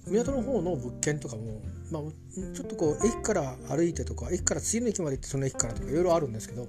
[0.07, 2.03] 港の方の物件とかも、まあ、
[2.55, 6.69] ちょっとこう駅から歩いてとか駅から次の駅まで行ってその駅からとかいろいろあるんですけど、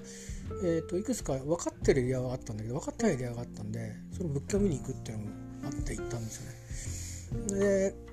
[0.63, 5.29] えー、といくつか分かってるエリアがあったんだけど分かってないエリアがあったんでその物件を見に行くっていうのも
[5.65, 6.37] あって行ったんです
[7.31, 7.59] よね。
[7.59, 8.08] で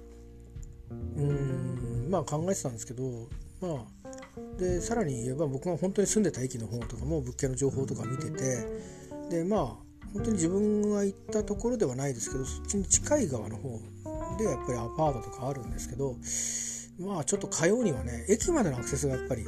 [0.91, 1.77] うん。
[2.11, 3.29] まあ考えてたんですけど
[3.61, 8.67] まあでさらに言えば僕が本当に住んでた駅の方とかも物件の情報とか見てて
[9.31, 9.61] でまあ
[10.13, 13.81] 本当に自分が行ったところではないですけどそっちに近い側の方
[14.39, 16.17] でやっぱりアパートとかあるんですけど
[16.99, 19.45] まあちょっと通うにはね駅までのアクセスがやっぱり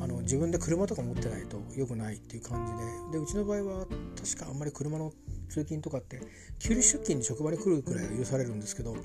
[0.00, 2.72] あの自分で車とか持ってないと良くないっていう感じ
[3.12, 5.12] ででうちの場合は確かあんまり車の
[5.48, 6.20] 通勤とかって
[6.58, 8.96] 休日出勤に職場に来るくらいは許されるんですけど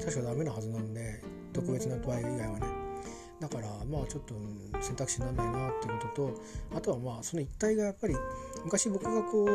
[0.00, 1.22] 確かダメなはずなんで
[1.52, 2.88] 特別な場合以外はね。
[3.40, 4.34] だからまあちょっと
[4.80, 6.40] 選択肢にならないなっていうことと
[6.76, 8.16] あとはまあその一体がやっぱり
[8.64, 9.48] 昔僕がこう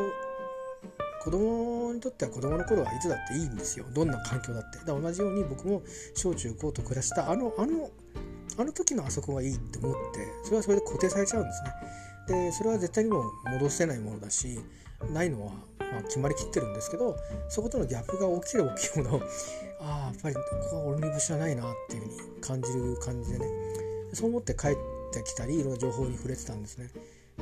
[1.24, 3.86] 子供にとっては子供の頃はいつだっていいんですよ。
[3.94, 4.80] どんな環境だって。
[4.80, 5.82] だ同じように僕も
[6.16, 7.90] 小中高と暮らしたあのあの
[8.58, 12.46] あの時のあそこがいいって思ってそれはそれで固定されちゃうんですね。
[12.46, 14.60] でそれは絶対にも戻せないものだし
[15.12, 17.16] ないのはまあ決まりきってるんですけど
[17.50, 19.22] そことのギャップが大きれば大きいほど
[19.82, 23.46] ああやっぱりここは俺の居場所じゃないなっていうふうに感じる感じでね。
[24.14, 24.72] そう思って帰っ
[25.12, 26.90] てきたりいろんな情報に触れてたんですね。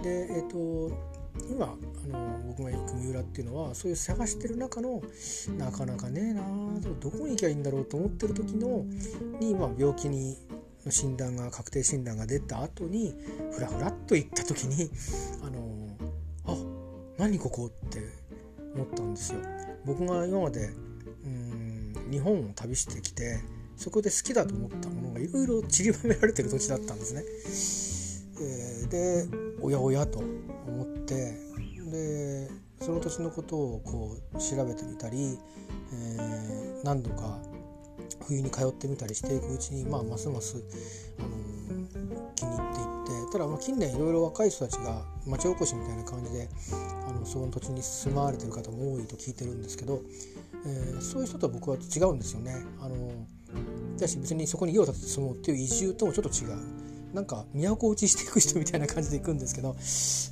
[0.02, 0.96] でえっ、ー、と
[1.50, 5.02] 今あの僕が行く三浦っていうのはそういう探してる中の
[5.58, 6.42] なかなかねえな
[7.00, 8.86] どこに行きゃいいんだろうと思ってる時の
[9.40, 10.38] に、まあ、病気に
[10.90, 13.14] 診断が確定診断が出た後に
[13.52, 14.90] ふらふらっと行った時に
[15.44, 15.88] あの
[16.46, 16.56] あ
[17.18, 18.00] 何ここって
[18.74, 19.40] 思ったんですよ。
[19.86, 20.70] 僕が今まで
[21.26, 23.42] うん日本を旅してきて
[23.76, 27.24] そこで好きだと思ったものがいろいろ散りばめられてる土地だったんですね。
[28.44, 29.28] えー、で
[29.62, 30.24] おやおやと
[31.12, 31.34] て
[31.92, 35.38] でその土地のことをこう調べてみたり、
[35.94, 37.38] えー、何度か
[38.28, 40.64] 冬に通ってみたりしていくうちに、まあ、ますます、
[41.20, 42.82] あのー、気に入って
[43.14, 46.50] いってただまあ近年いろいろ若い人たちが町おこしみたいな感じで
[47.08, 50.02] あのその土地に住まわれてる方も多いと聞いてるんですけど、
[50.66, 52.56] えー、そういう人とは僕は違うんですよね。
[52.80, 53.12] あの
[54.00, 56.81] だし別にそこに家を建てて住もうっていう移住ともちょっと違う。
[57.14, 59.76] なんか都落ちしていく人みたいな感じで行くんですけど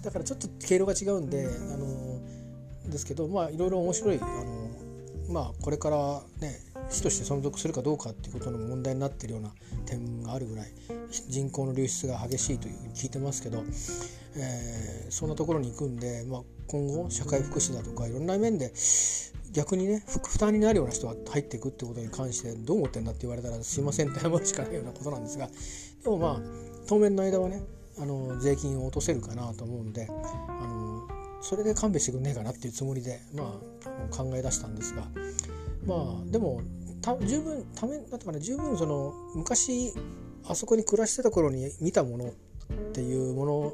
[0.03, 2.19] だからちょっと経路が違うんであの
[2.89, 4.69] ですけどまあいろいろ面白いあの
[5.29, 9.51] まあこれからね市として存続するかどうかっていうことの問題になってるような
[9.85, 10.71] 点があるぐらい
[11.29, 13.63] 人口の流出が激しいというふうに聞いてますけど、
[14.35, 18.73] えー、そんなところに行くんで、まあ、今後社会福祉だとかいろんな面で
[19.53, 25.47] 逆にね負担になるような人が入っていくってことに関してどう思ってんだって言われたらすいませんって謝るしかないようなことなんですが
[26.03, 27.61] でもまあ当面の間はね
[27.99, 31.07] あの税金を落とせるかなと思うんであの
[31.39, 35.03] それで勘弁してくんねえかなっていうつもりで、まあ、考え出したんですが
[35.85, 36.61] まあでも
[37.21, 39.93] 十分ためだか十分その昔
[40.47, 42.31] あそこに暮らしてた頃に見たものっ
[42.91, 43.73] ていうもの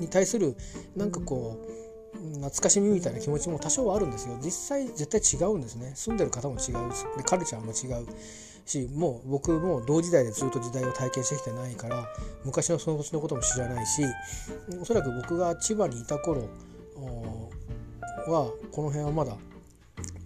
[0.00, 0.56] に対する
[0.96, 1.84] なんかこう
[2.36, 4.38] 懐かしみみたいな気持ちも多少はあるんですよ。
[4.42, 5.92] 実際絶対違うんですね。
[5.94, 7.22] 住んでる方も違う。
[7.24, 8.06] カルチャーも違う。
[8.66, 12.06] しもう僕も同時代でずっと時代を体験してきてないから
[12.44, 14.02] 昔のその土地のことも知らないし
[14.80, 16.48] おそらく僕が千葉にいた頃
[18.26, 19.36] はこの辺はまだ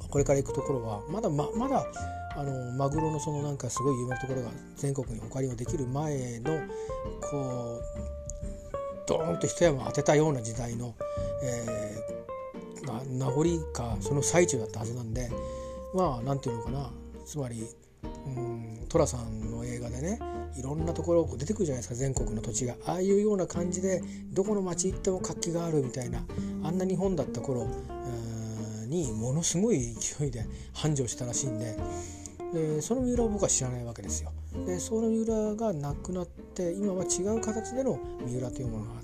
[0.09, 1.85] これから行くところはまだままだ
[2.37, 6.61] あのマグロのそのなんかすごい有名なところが全国に他にもできる前の
[7.21, 10.95] こうドーンと一山当てたような時代の、
[11.43, 15.31] えー、名残かその最中だったはずなんで
[15.95, 16.91] まあ何て言うのかな。
[17.29, 17.69] つまり
[18.05, 20.19] うん寅さんの映画でね
[20.57, 26.25] いろんなところ出てくるじゃないですか全国の土地がああいうような感じでどこの町行っても活気があるみたいな
[26.63, 27.67] あんな日本だった頃
[28.87, 31.77] にものすごい勢いで繁盛したらしいんで
[32.53, 34.33] でその三浦を僕は知らないわけですよ。
[34.67, 39.03] でその三浦がなくなって今は違う形での三浦というものがあっ、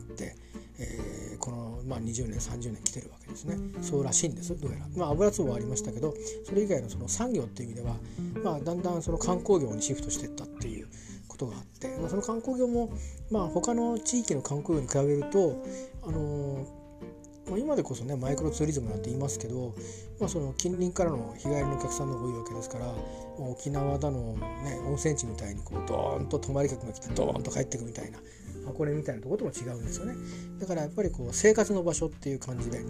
[1.86, 4.86] まあ、20年30年来てるわけですねそうらしいんですどうやら。
[4.96, 7.96] まあ、油壺はありましたけどそれ以外のその産業っていう意味では、
[8.42, 10.88] まあ、だんだんその観光業にシフトしていったっていう
[11.28, 12.90] ことがあって、まあ、その観光業も、
[13.30, 15.62] まあ、他の地域の観光業に比べると、
[16.06, 16.84] あのー
[17.48, 19.74] まあ、今でこそねマイクロツーリズムなんて言いますけど、
[20.18, 22.86] まあ、その近隣からの日帰りのお客さんの方が多いわけですから
[23.38, 28.18] 沖縄だの、ね、温泉地みたいにこうドーンと泊まり客が来てドーンと帰ってくみたいな
[28.64, 30.14] 箱根みたいなとことも違うんですよね。
[30.58, 32.82] だからやっぱりこう生活の場所っていう感じで。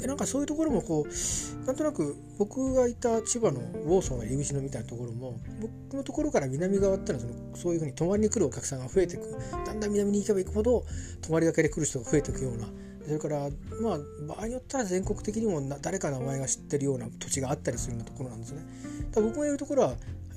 [0.00, 9.30] でなんかそういうところもこうなんとなく僕がいた千葉のウォーソンの入り口のみたいなところも僕のところから南側ってのはそのそういうふうに泊まりに来るお客さんが増えていく。
[9.66, 10.84] だんだん南に行けば行くほど
[11.20, 12.66] 泊まりがけで来る人が増えていくような。
[13.04, 13.50] それから
[13.82, 18.62] まあ場合によっては全国的にも誰か名前が知ってるような土地があったりするようなところなんですね。
[19.10, 19.94] だ僕がいるところは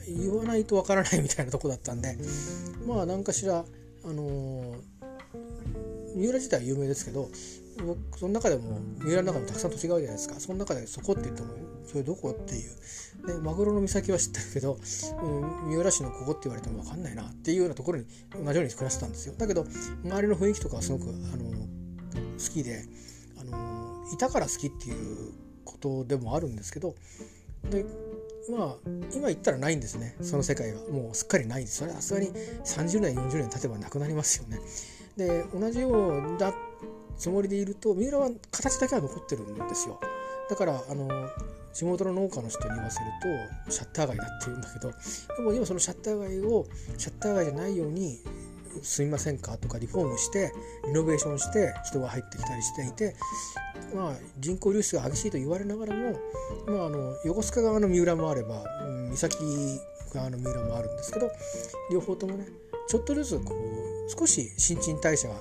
[0.07, 2.17] 言わないとわからないみたいなとこだったんで。
[2.85, 3.63] まあ何かしら
[4.05, 4.75] あの、
[6.15, 7.29] 三浦自体は有名ですけど
[7.85, 10.39] 僕その中でも三浦の中でもたくさん土地があるじゃないですか。
[10.39, 11.49] その中でそこって言っても
[11.85, 13.27] それどこっていう。
[13.27, 19.33] でマグロの岬は知ってるけど、うん、三浦市のここって言われても分かんないなっていうようなところに同じように暮らしてたんですよ。
[19.37, 19.65] だけど
[20.03, 22.85] 周りの雰囲気とかはすごく、あの好きで、
[23.39, 26.95] あのいたから好きっていうことでもあるんですけど
[27.69, 27.85] で
[28.49, 28.75] まあ
[29.13, 34.59] 今言ったらないんですねその世界はもうすっかりないですそれはさすがに30年40年経てばなくなりますよね。
[35.17, 36.53] で同じような
[37.17, 39.99] つもりでいると三浦は形だけは残ってるんですよ。
[40.49, 41.07] だからあの
[41.73, 43.05] 地元の農家の人に言わせる
[43.65, 44.91] とシャッター街だって言うんだけど
[45.37, 46.65] でも今そのシャッター街を
[46.97, 48.19] シャッター街じゃないように
[48.81, 49.57] すみませんか？
[49.57, 50.51] とかリフォームして
[50.87, 53.15] リノベーションして人が入ってきたりしていて、
[53.95, 56.19] まあ、人口流出が激しいと言われながらも、
[56.67, 58.63] まあ、あの横須賀側の三浦もあれば
[59.09, 59.37] 三崎
[60.13, 61.31] 側の三浦もあるんですけど
[61.91, 62.45] 両方ともね
[62.87, 65.35] ちょっとずつこう少し新陳代謝が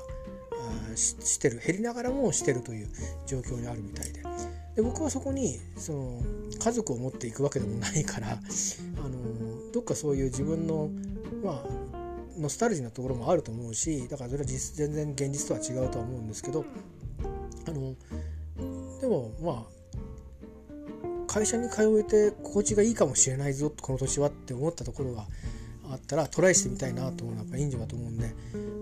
[0.95, 2.89] してる減りながらもしてるという
[3.27, 4.23] 状況にあるみたいで。
[4.75, 6.23] で僕はそこにその
[6.59, 8.37] 家族を持っていくわけでもないからあ
[9.07, 10.89] のどっかそういう自分の
[11.45, 11.65] まあ
[12.43, 16.65] ノスタルジーなところもあると思うしだからそれは実全然現実とは違うとは思うんですけど
[17.67, 17.95] あの
[19.01, 19.83] でもまあ
[21.27, 25.25] 会社に通えて心地がいいかもしれないぞこの年はって思ったところが
[25.91, 28.33] あったらトライしてみたいなと思うのはやっぱいいんじゃないかと思うんで、ま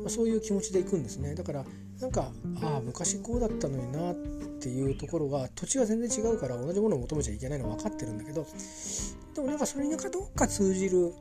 [0.07, 1.35] あ、そういう気持ちでいくんですね。
[1.35, 1.65] だから
[2.01, 4.15] なんかああ昔こうだったのになっ
[4.61, 8.47] ていうところが土地が全然違うから同じものを求めちゃいけないのは分かってるんだけど
[9.35, 11.13] でもなんかそれになんかどっか通じる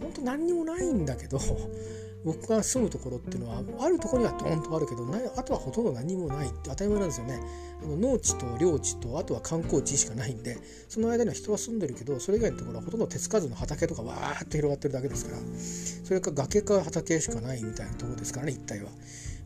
[0.00, 1.38] 本当何にもないんだけど
[2.24, 5.06] 僕が住むところっていうのはあるところにはドンとあるけど
[5.36, 7.40] あとはほとんど何もないって当たり前なんですよね。
[7.80, 10.58] あの農地と領地とあとは観光地しかないんで
[10.88, 15.38] その間には人は住んでるけどそれ以外のところはほとんど手つかずの畑とかわーっと広がってるだけですから
[16.04, 18.90] それか崖か畑しかないみたいなところですからね一帯は。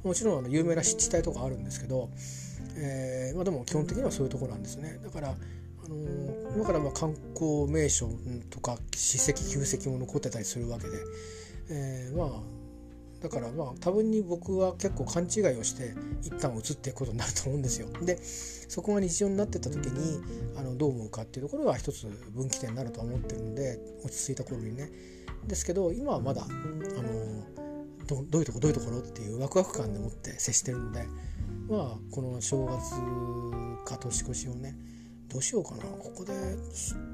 [0.05, 2.09] もちろんあの有名な湿地帯とかあるんですけど、
[2.77, 4.99] えーまあ、でも基本的にはそういうところなんですね。
[5.05, 5.35] だから
[5.85, 5.97] あの
[6.55, 8.09] 今からまあ観光名所
[8.51, 10.99] とか史跡旧跡も残ってたりするわけで、
[11.71, 12.29] えー、まあ
[13.23, 17.89] だからまあ多分に僕は結構勘違いをして一旦移っていくことになると思うんですよ。
[18.03, 20.21] でそこが日常になってた時に
[20.57, 24.91] あのどう思うかっていうところが一つ分岐点になると思ってるので落ち着いた頃にね。
[25.47, 27.45] ですけど今はまだあの
[28.07, 31.07] どどういうとこどういうところっていうワクワク感でもって接してるので
[31.69, 32.91] まあこの正月
[33.85, 34.77] か年越しをね
[35.33, 36.33] どうしようかなここで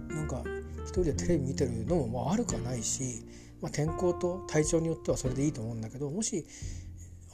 [0.09, 0.43] なんか
[0.85, 3.23] 一人でテレビ見てるのもまあ悪くはないし、
[3.63, 6.45] まあ、天候と体調によってはそれでいいと思うんだけどもし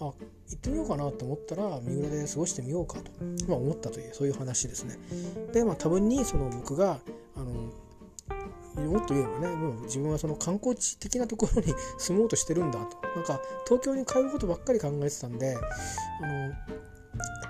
[0.00, 0.14] あ行
[0.54, 3.10] ってみようかなと思ったら三浦で過ごしてみようかと、
[3.48, 4.98] まあ、思ったというそういう話ですね。
[5.52, 6.98] でまあ多分にその僕が
[7.36, 7.72] あの
[8.82, 16.52] もっと言えばねもう自分はその観光地的なところに 住もうとしてるんだとなんか東京に通うことばっかり考えてたんであの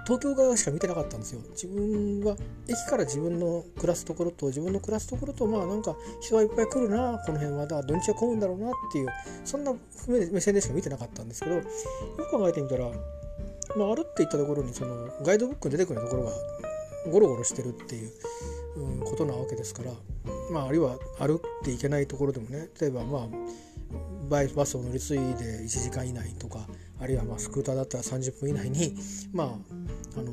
[0.05, 1.40] 東京側しか見てなかったんですよ。
[1.50, 2.36] 自分は
[2.68, 9.09] 駅から自分の暮らすところと自分の暮らすところとまあなんか人がいっぱい来るなこの辺はだ土日は混むんだろうなっていう
[9.44, 9.72] そんな
[10.09, 11.62] 目線でしか見てなかったんですけどよ
[12.18, 12.90] く考えてみたら、
[13.76, 16.32] まあ、歩っていったところにそのガイドブックに出てくるところが
[17.11, 18.12] ゴロゴロしてるっていう、
[18.76, 19.92] うん、ことなわけですから、
[20.50, 23.28] まあ、あるいは歩っていけないところでもね例えばまあ
[24.28, 26.66] バスを乗り継いで1時間以内とか
[27.05, 28.96] あるいはまあスクーターだったら30分以内に、
[29.34, 29.48] まあ、
[30.18, 30.32] あの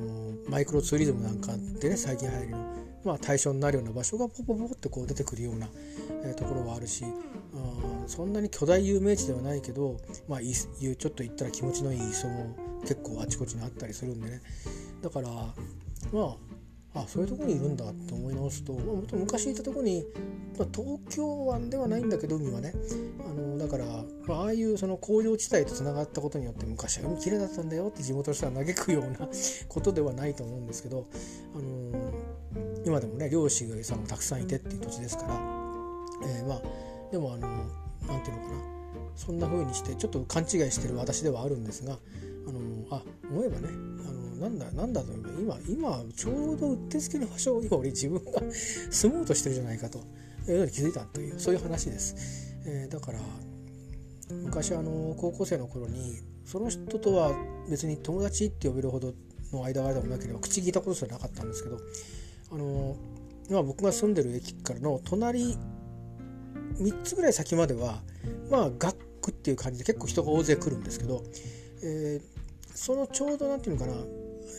[0.50, 1.52] マイクロツーリズムなんか
[1.82, 2.58] でね最近流行りの、
[3.04, 5.68] まあ、対象になるような場所がポポポポってこう出てくるような、
[6.24, 9.98] えー、ところはあるしあそんなに巨大有名地ではないけど、
[10.30, 14.42] まあ、いちょっと行ったら気持ちのいい磯も結構あちこちにあったりするんでね。
[15.02, 16.36] だからまあ
[16.94, 20.06] あそういうとこにいるんだと思い直すと、まあ、昔いたとこに、
[20.60, 22.74] まあ、東京湾ではないんだけど海はね
[23.26, 23.86] あのだから、
[24.28, 29.30] まあ、あいうその工場地帯とつながったことによって昔は海きれいだったんだよって地元の人は嘆くような
[29.70, 31.06] ことではないと思うんですけど、
[31.56, 32.12] あの
[32.86, 35.34] 今でもね漁師さんもたくさんいてっていう土地ですから、
[36.26, 36.62] えー、まあ
[37.12, 38.72] でもあのなんていうのかな
[39.16, 41.98] そんな風にしてちょっと勘違いしてる私ではあるんですが
[42.52, 48.42] あのあ思えばねあのなんだなんだと思えば今今ちょうどうってつけの場所に俺自分が
[48.92, 50.00] 住もうとしてるじゃないかと
[50.48, 52.16] いうのに気づいたというそういう話です。
[52.66, 53.20] えー、だから
[54.30, 57.34] 昔あの高校生の頃にその人とは
[57.70, 59.14] 別に友達って呼べるほど
[59.52, 61.80] の間柄でもなければ口聞いたことすらなかったんですけど
[62.52, 62.96] あの
[63.50, 65.58] 今僕が住んでる駅からの隣
[66.78, 68.02] 3つぐらい先までは
[68.50, 71.24] まあ学区っていう感じで結構人が大勢来るんですけど、
[71.84, 72.20] え、
[72.74, 73.98] そのちょうど何て言うのかな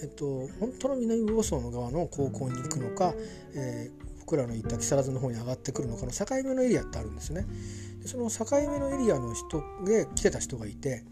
[0.03, 3.15] えっと本当の南房総の側の高校に行くのか、
[3.55, 7.47] えー、僕らの行った木更津の方に上がってくるのかの境目のエリアってあるんですね。
[8.03, 11.05] でその境目のエリアの人で来てた人がいて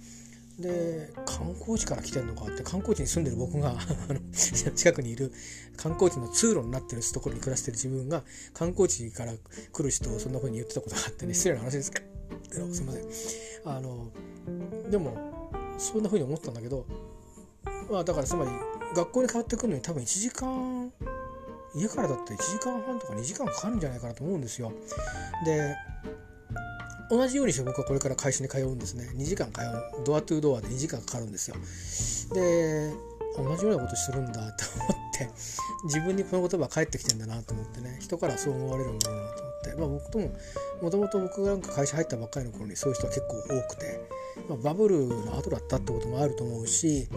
[0.58, 3.76] で観光地から来てんのかって観光地に住んでる僕が
[4.32, 5.32] 近くにいる
[5.76, 9.34] 観光地の通路になってるところに暮らしてる自分が観光地から
[9.72, 12.02] 来る人をそんな風に言ってたことがあってね失礼な話ですけ
[12.58, 13.04] どすいません
[13.64, 14.10] あの
[14.90, 15.39] でも
[15.80, 16.84] そんな風に思ったんだけど
[17.90, 18.50] まあだからつまり
[18.94, 20.92] 学校に通ってくるのに多分1時間
[21.74, 24.72] 家からだって1時間半とか2時間かかるんじゃないかなと思うんですよ。
[25.44, 25.76] で
[27.10, 29.10] 同じようにして僕はこれから会社に通うんですね。
[29.16, 30.04] 2時間通う。
[30.04, 31.56] ドアトゥードアで2時間かかるんですよ。
[32.32, 32.92] で
[33.36, 34.52] 同じようなことするんだと思っ
[35.16, 35.30] て
[35.84, 40.30] 自分にこの言葉返ってきてんだなと思ってね人からそう思われるんだろうなと思って、まあ、僕とも
[40.82, 44.00] もともと僕がなんか会社入ったばっかりの頃にそういう人は結構多くて、
[44.48, 47.08] まあ、バブルの後だったってこともあると思うし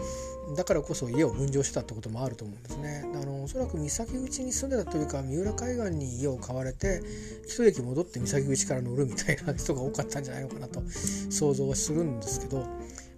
[0.56, 3.04] だからこそ家を分譲してたってこともあると思うんですね。
[3.14, 7.02] あのおそらく三崎口に住んでたというか三浦海岸に家を買われて
[7.46, 10.82] 一駅戻って三崎口から乗るみたいな人が多かったんじゃないのかなと
[11.30, 12.66] 想像はするんですけど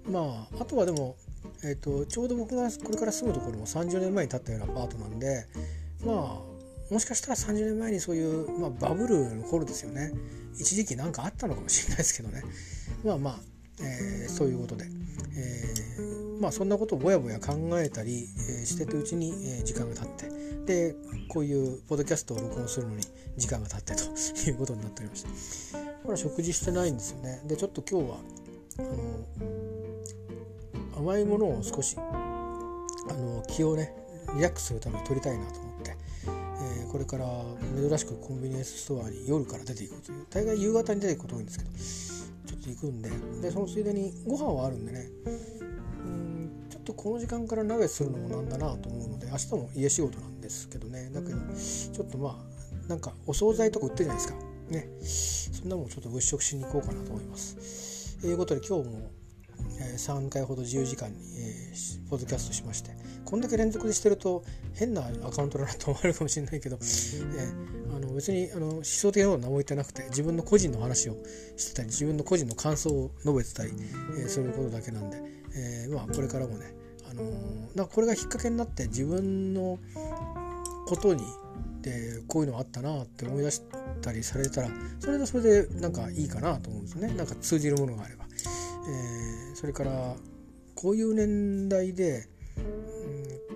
[0.09, 1.17] まああとはでも、
[1.65, 5.47] えーと、ちょうど僕がこれから住むところも30年前に建ったようなアパートなんで
[6.05, 10.13] まあもしかしたら30年前にそういう、まあ、バブルの頃ですよね。
[10.55, 12.43] 一時期何かあったのかもしれないですけどね。
[13.05, 13.37] まあまあ、
[13.83, 14.85] えー、そういうことで、
[15.37, 20.37] えーまあそんなことをぼやぼや考えたり、えー、してるうちに、えー、時間が経って。
[20.67, 20.97] で
[21.29, 23.03] こういうポッドキャストを録音するのに
[23.37, 24.03] 時間が経ってと
[24.51, 25.23] いうことになっておりまし
[25.73, 27.41] たまだ食事してないんですよね。
[27.47, 28.17] でちょっと今日は
[28.79, 29.86] あの
[30.97, 33.93] 甘いものを少しあの気をね
[34.35, 37.27] リラックスするために取りたいなと思って、えー、これから
[37.77, 41.71] 珍しくコンビニエンスストアに夜から出ていくという大概夕方に出ていくこと多いんですけど
[42.47, 43.11] ちょっと行くんで
[43.43, 52.57] でそのついでにご飯はあるんでねんちょっとこの時間から鍋するのもなんだなと思うので明日も家仕事なんですけどねだけどちょっとまあ
[52.89, 54.39] なんかお惣菜とか売ってるじゃないですか。
[54.71, 54.89] ね。
[55.61, 58.19] そんなもんちょっと物色しに行こうかなと思います。
[58.21, 59.11] ということで今日も、
[59.97, 62.91] 3回ほど自由時間に、えー、ポッドキャストしまして
[63.25, 71.17] こんだけ連続でしてると変なアカウントだなと思われるかもしれないけど、えー、あの別にあの思想的なことは何も言ってなくて自分の個人の話を
[71.57, 73.73] してたり自分の個人の感想を述べてたり、
[74.19, 75.21] えー、そういうことだけなんで、
[75.55, 76.75] えー、まあこれからもね
[77.11, 77.23] あの
[77.75, 79.79] なんかこれがきっかけになって自分の
[80.87, 81.23] ことに
[81.83, 83.63] でこういうのあったなって思い出し
[84.03, 84.69] たりされたら
[84.99, 87.09] それでそれでなんかいいかなと思うんですね。
[87.15, 88.26] なんか通じるものがあれば、
[88.89, 90.17] えー、それから
[90.75, 92.29] こういう年代で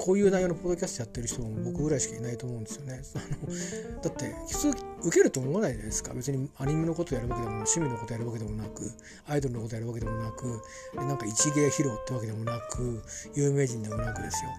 [0.01, 3.03] こういう内容のポッドキャストやってる人も僕ぐらいしかいないと思うんですよね。
[3.15, 4.69] あのだって普通
[5.03, 8.91] 受けると思わないじゃないですか別にアニメのことやるわけでも趣味のことやるわけでもなく
[9.27, 10.63] アイドルのことやるわけでもなく
[10.95, 13.03] なんか一芸披露ってわけでもなく
[13.35, 14.51] 有名人でもなくですよ。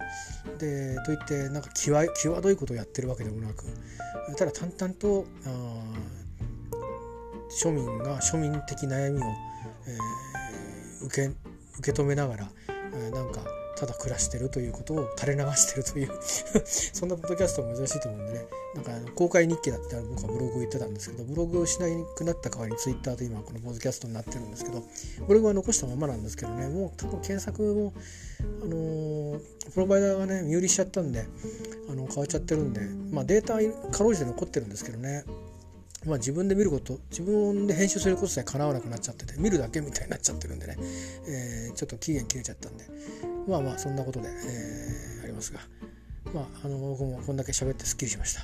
[0.60, 3.66] でといってなんか際際どいことをやってるわけでもなく
[4.38, 5.26] ただ淡々と
[7.64, 9.26] 庶民が庶民的悩みを、
[9.88, 10.51] えー、
[11.04, 11.32] 受け
[11.80, 12.50] 受け止めながら、
[12.94, 13.42] えー、なんか
[13.82, 16.12] ただ暮らしてるということを垂れ流してるという
[16.64, 18.46] そんなポッドキャストも珍しいと思うんでね。
[18.76, 24.84] なんか公開日記だって僕はブログを言ってたんですけどブログをしなくなった代わりにツイッターと今このポッドキャストになってるんですけど
[25.28, 26.70] ブログは残したままなんですけどね。
[26.70, 27.94] もう多分検索も
[28.40, 29.40] あのー、
[29.74, 31.26] プロバイダーがね身売りしちゃったんで
[31.90, 32.82] あの変わっちゃってるんで
[33.12, 35.26] まあデータはかろうじて残ってるんですけどね。
[36.06, 40.78] まあ、自分で見ること自分で編集することさえかなわなくなっちゃってて見るだけみたいになっちゃってるんでね、
[41.28, 42.86] えー、ちょっと期限切れちゃったんで。
[43.48, 45.60] まあまあそんなことで、えー、ありますが。
[46.34, 48.42] まああの僕もこんだけ喋ってすっきりしました、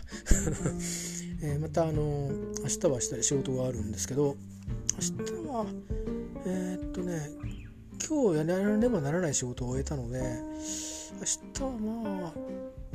[1.46, 2.32] えー、またあの
[2.64, 4.36] 明日は明日で仕事があるんですけど
[4.96, 5.66] 明日は
[6.46, 7.30] えー、っとね
[8.06, 12.34] 今日やらねばならない仕事を終えたので明日はまあ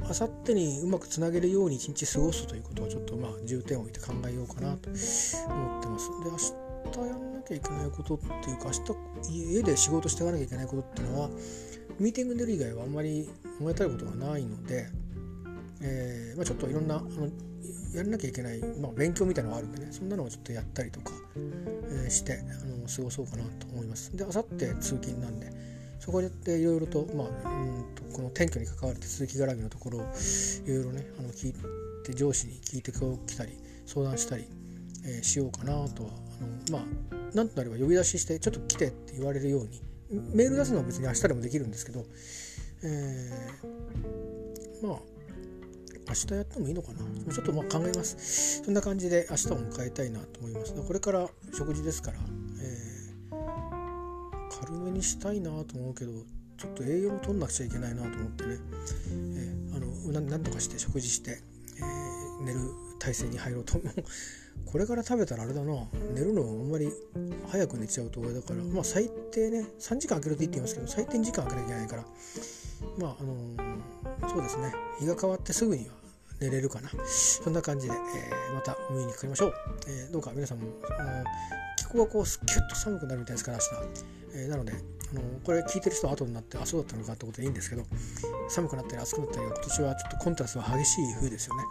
[0.04, 6.10] 明後日にうまくつなげるように一日過ごすということをちょっとまあ重点を置いて考えようかなと思ってます。
[6.24, 11.30] で明日やんなきゃいけないことっていうか明日家で仕事していかなきゃいけないことっていうのは
[11.98, 13.28] ミーティング出る以外はあんまり
[13.60, 14.88] 思い当たることがないので、
[15.82, 17.28] えーまあ、ちょっといろんなあの
[17.94, 24.16] やらなきゃいけない、まあ、勉強みたいなのがあるんでねそんなのをちょっとやったりとか、えー、してあの過ごそうかなと思います。
[24.16, 25.71] で明後日通勤なんで
[26.04, 31.54] そこでいろいろと,、まあ、うんとこの転居に関わる手続き絡みのところをいろいろねあの聞い
[32.04, 33.52] て上司に聞いてきたり
[33.86, 34.44] 相談したり、
[35.04, 39.80] えー、しようかなとはあのまあなんとなれば呼び出ししてちょっと来てって言われるように
[40.34, 42.04] メール出すのは別に明日でもできるんですけど、
[42.82, 44.98] えー、まあ
[46.08, 47.32] 明日やってもいいのかな。
[47.32, 48.62] ちょっとまあ考えます。
[48.64, 50.74] そんな感じで明日を迎えたいなと思います。
[50.74, 56.12] これから食事ですから、ー、軽めにしたいなと思うけど
[56.58, 58.56] ちょっと栄養を取んなくちゃいけないなと思ってね、
[59.10, 61.42] えー、あのな何とかして食事して、
[61.78, 62.60] えー、寝る
[62.98, 63.94] 体勢に入ろうと思う。
[64.66, 65.88] これから食べたらあれだな。
[66.14, 66.88] 寝るのあんまり
[67.48, 68.62] 早く寝ちゃうとあれだから。
[68.62, 72.06] まあ最低ね3時間空けるといいって言いますけど最低時間空けなきゃいけないから。
[72.98, 74.72] まああのー、そうですね。
[75.00, 75.94] 日が変わってすぐには
[76.40, 76.90] 寝れるかな。
[77.06, 79.54] そんな感じで、えー、またお目にかかりましょう、
[79.88, 80.68] えー、どうか皆さんも
[81.76, 87.84] 気候がこうキュッと寒くなるみたいですから明日、えー、なのであのこれ聞いてる人は後になってあそうだったのかってことでいいんですけど
[88.48, 91.62] 寒くなったり暑くなったり今年はちょっとコントラストが激しい冬ですよね。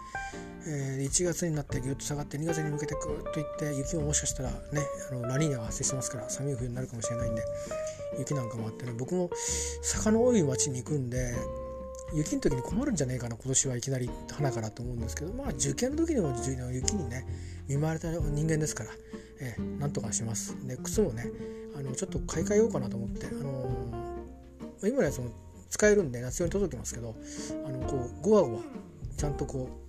[0.68, 4.58] えー、1月になってぎゅっと下がって2月に向けてぐっといって雪ももしかしたらね
[5.12, 7.42] あのラニーニャが発生してますから寒い冬になるかもしれないんで
[8.20, 9.32] 雪なんかもあってね僕も
[9.82, 11.34] 坂の多い町に行くんで
[12.14, 16.36] 雪の時に困るんじゃねえかな今年はいきなり花からと思うんですけどまあ受験の時にも
[16.72, 17.26] 雪にね
[17.68, 18.92] 見舞われた人間ですから、
[19.40, 20.56] えー、なんとかします。
[20.68, 21.26] で靴もね
[21.76, 25.28] あのちょっと買い替えようかなと思って、あのー、今のやつも
[25.70, 27.16] 使えるんで夏用に届きますけど
[27.66, 28.62] あのこうゴワゴワ
[29.18, 29.82] ちゃんとこう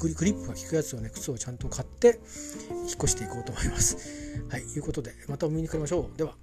[0.00, 2.18] グリップが効くやつをね靴をちゃんと買って
[2.70, 4.42] 引っ越していこうと思います。
[4.50, 6.18] はいいうことでまたお見にかかりましょう。
[6.18, 6.34] では。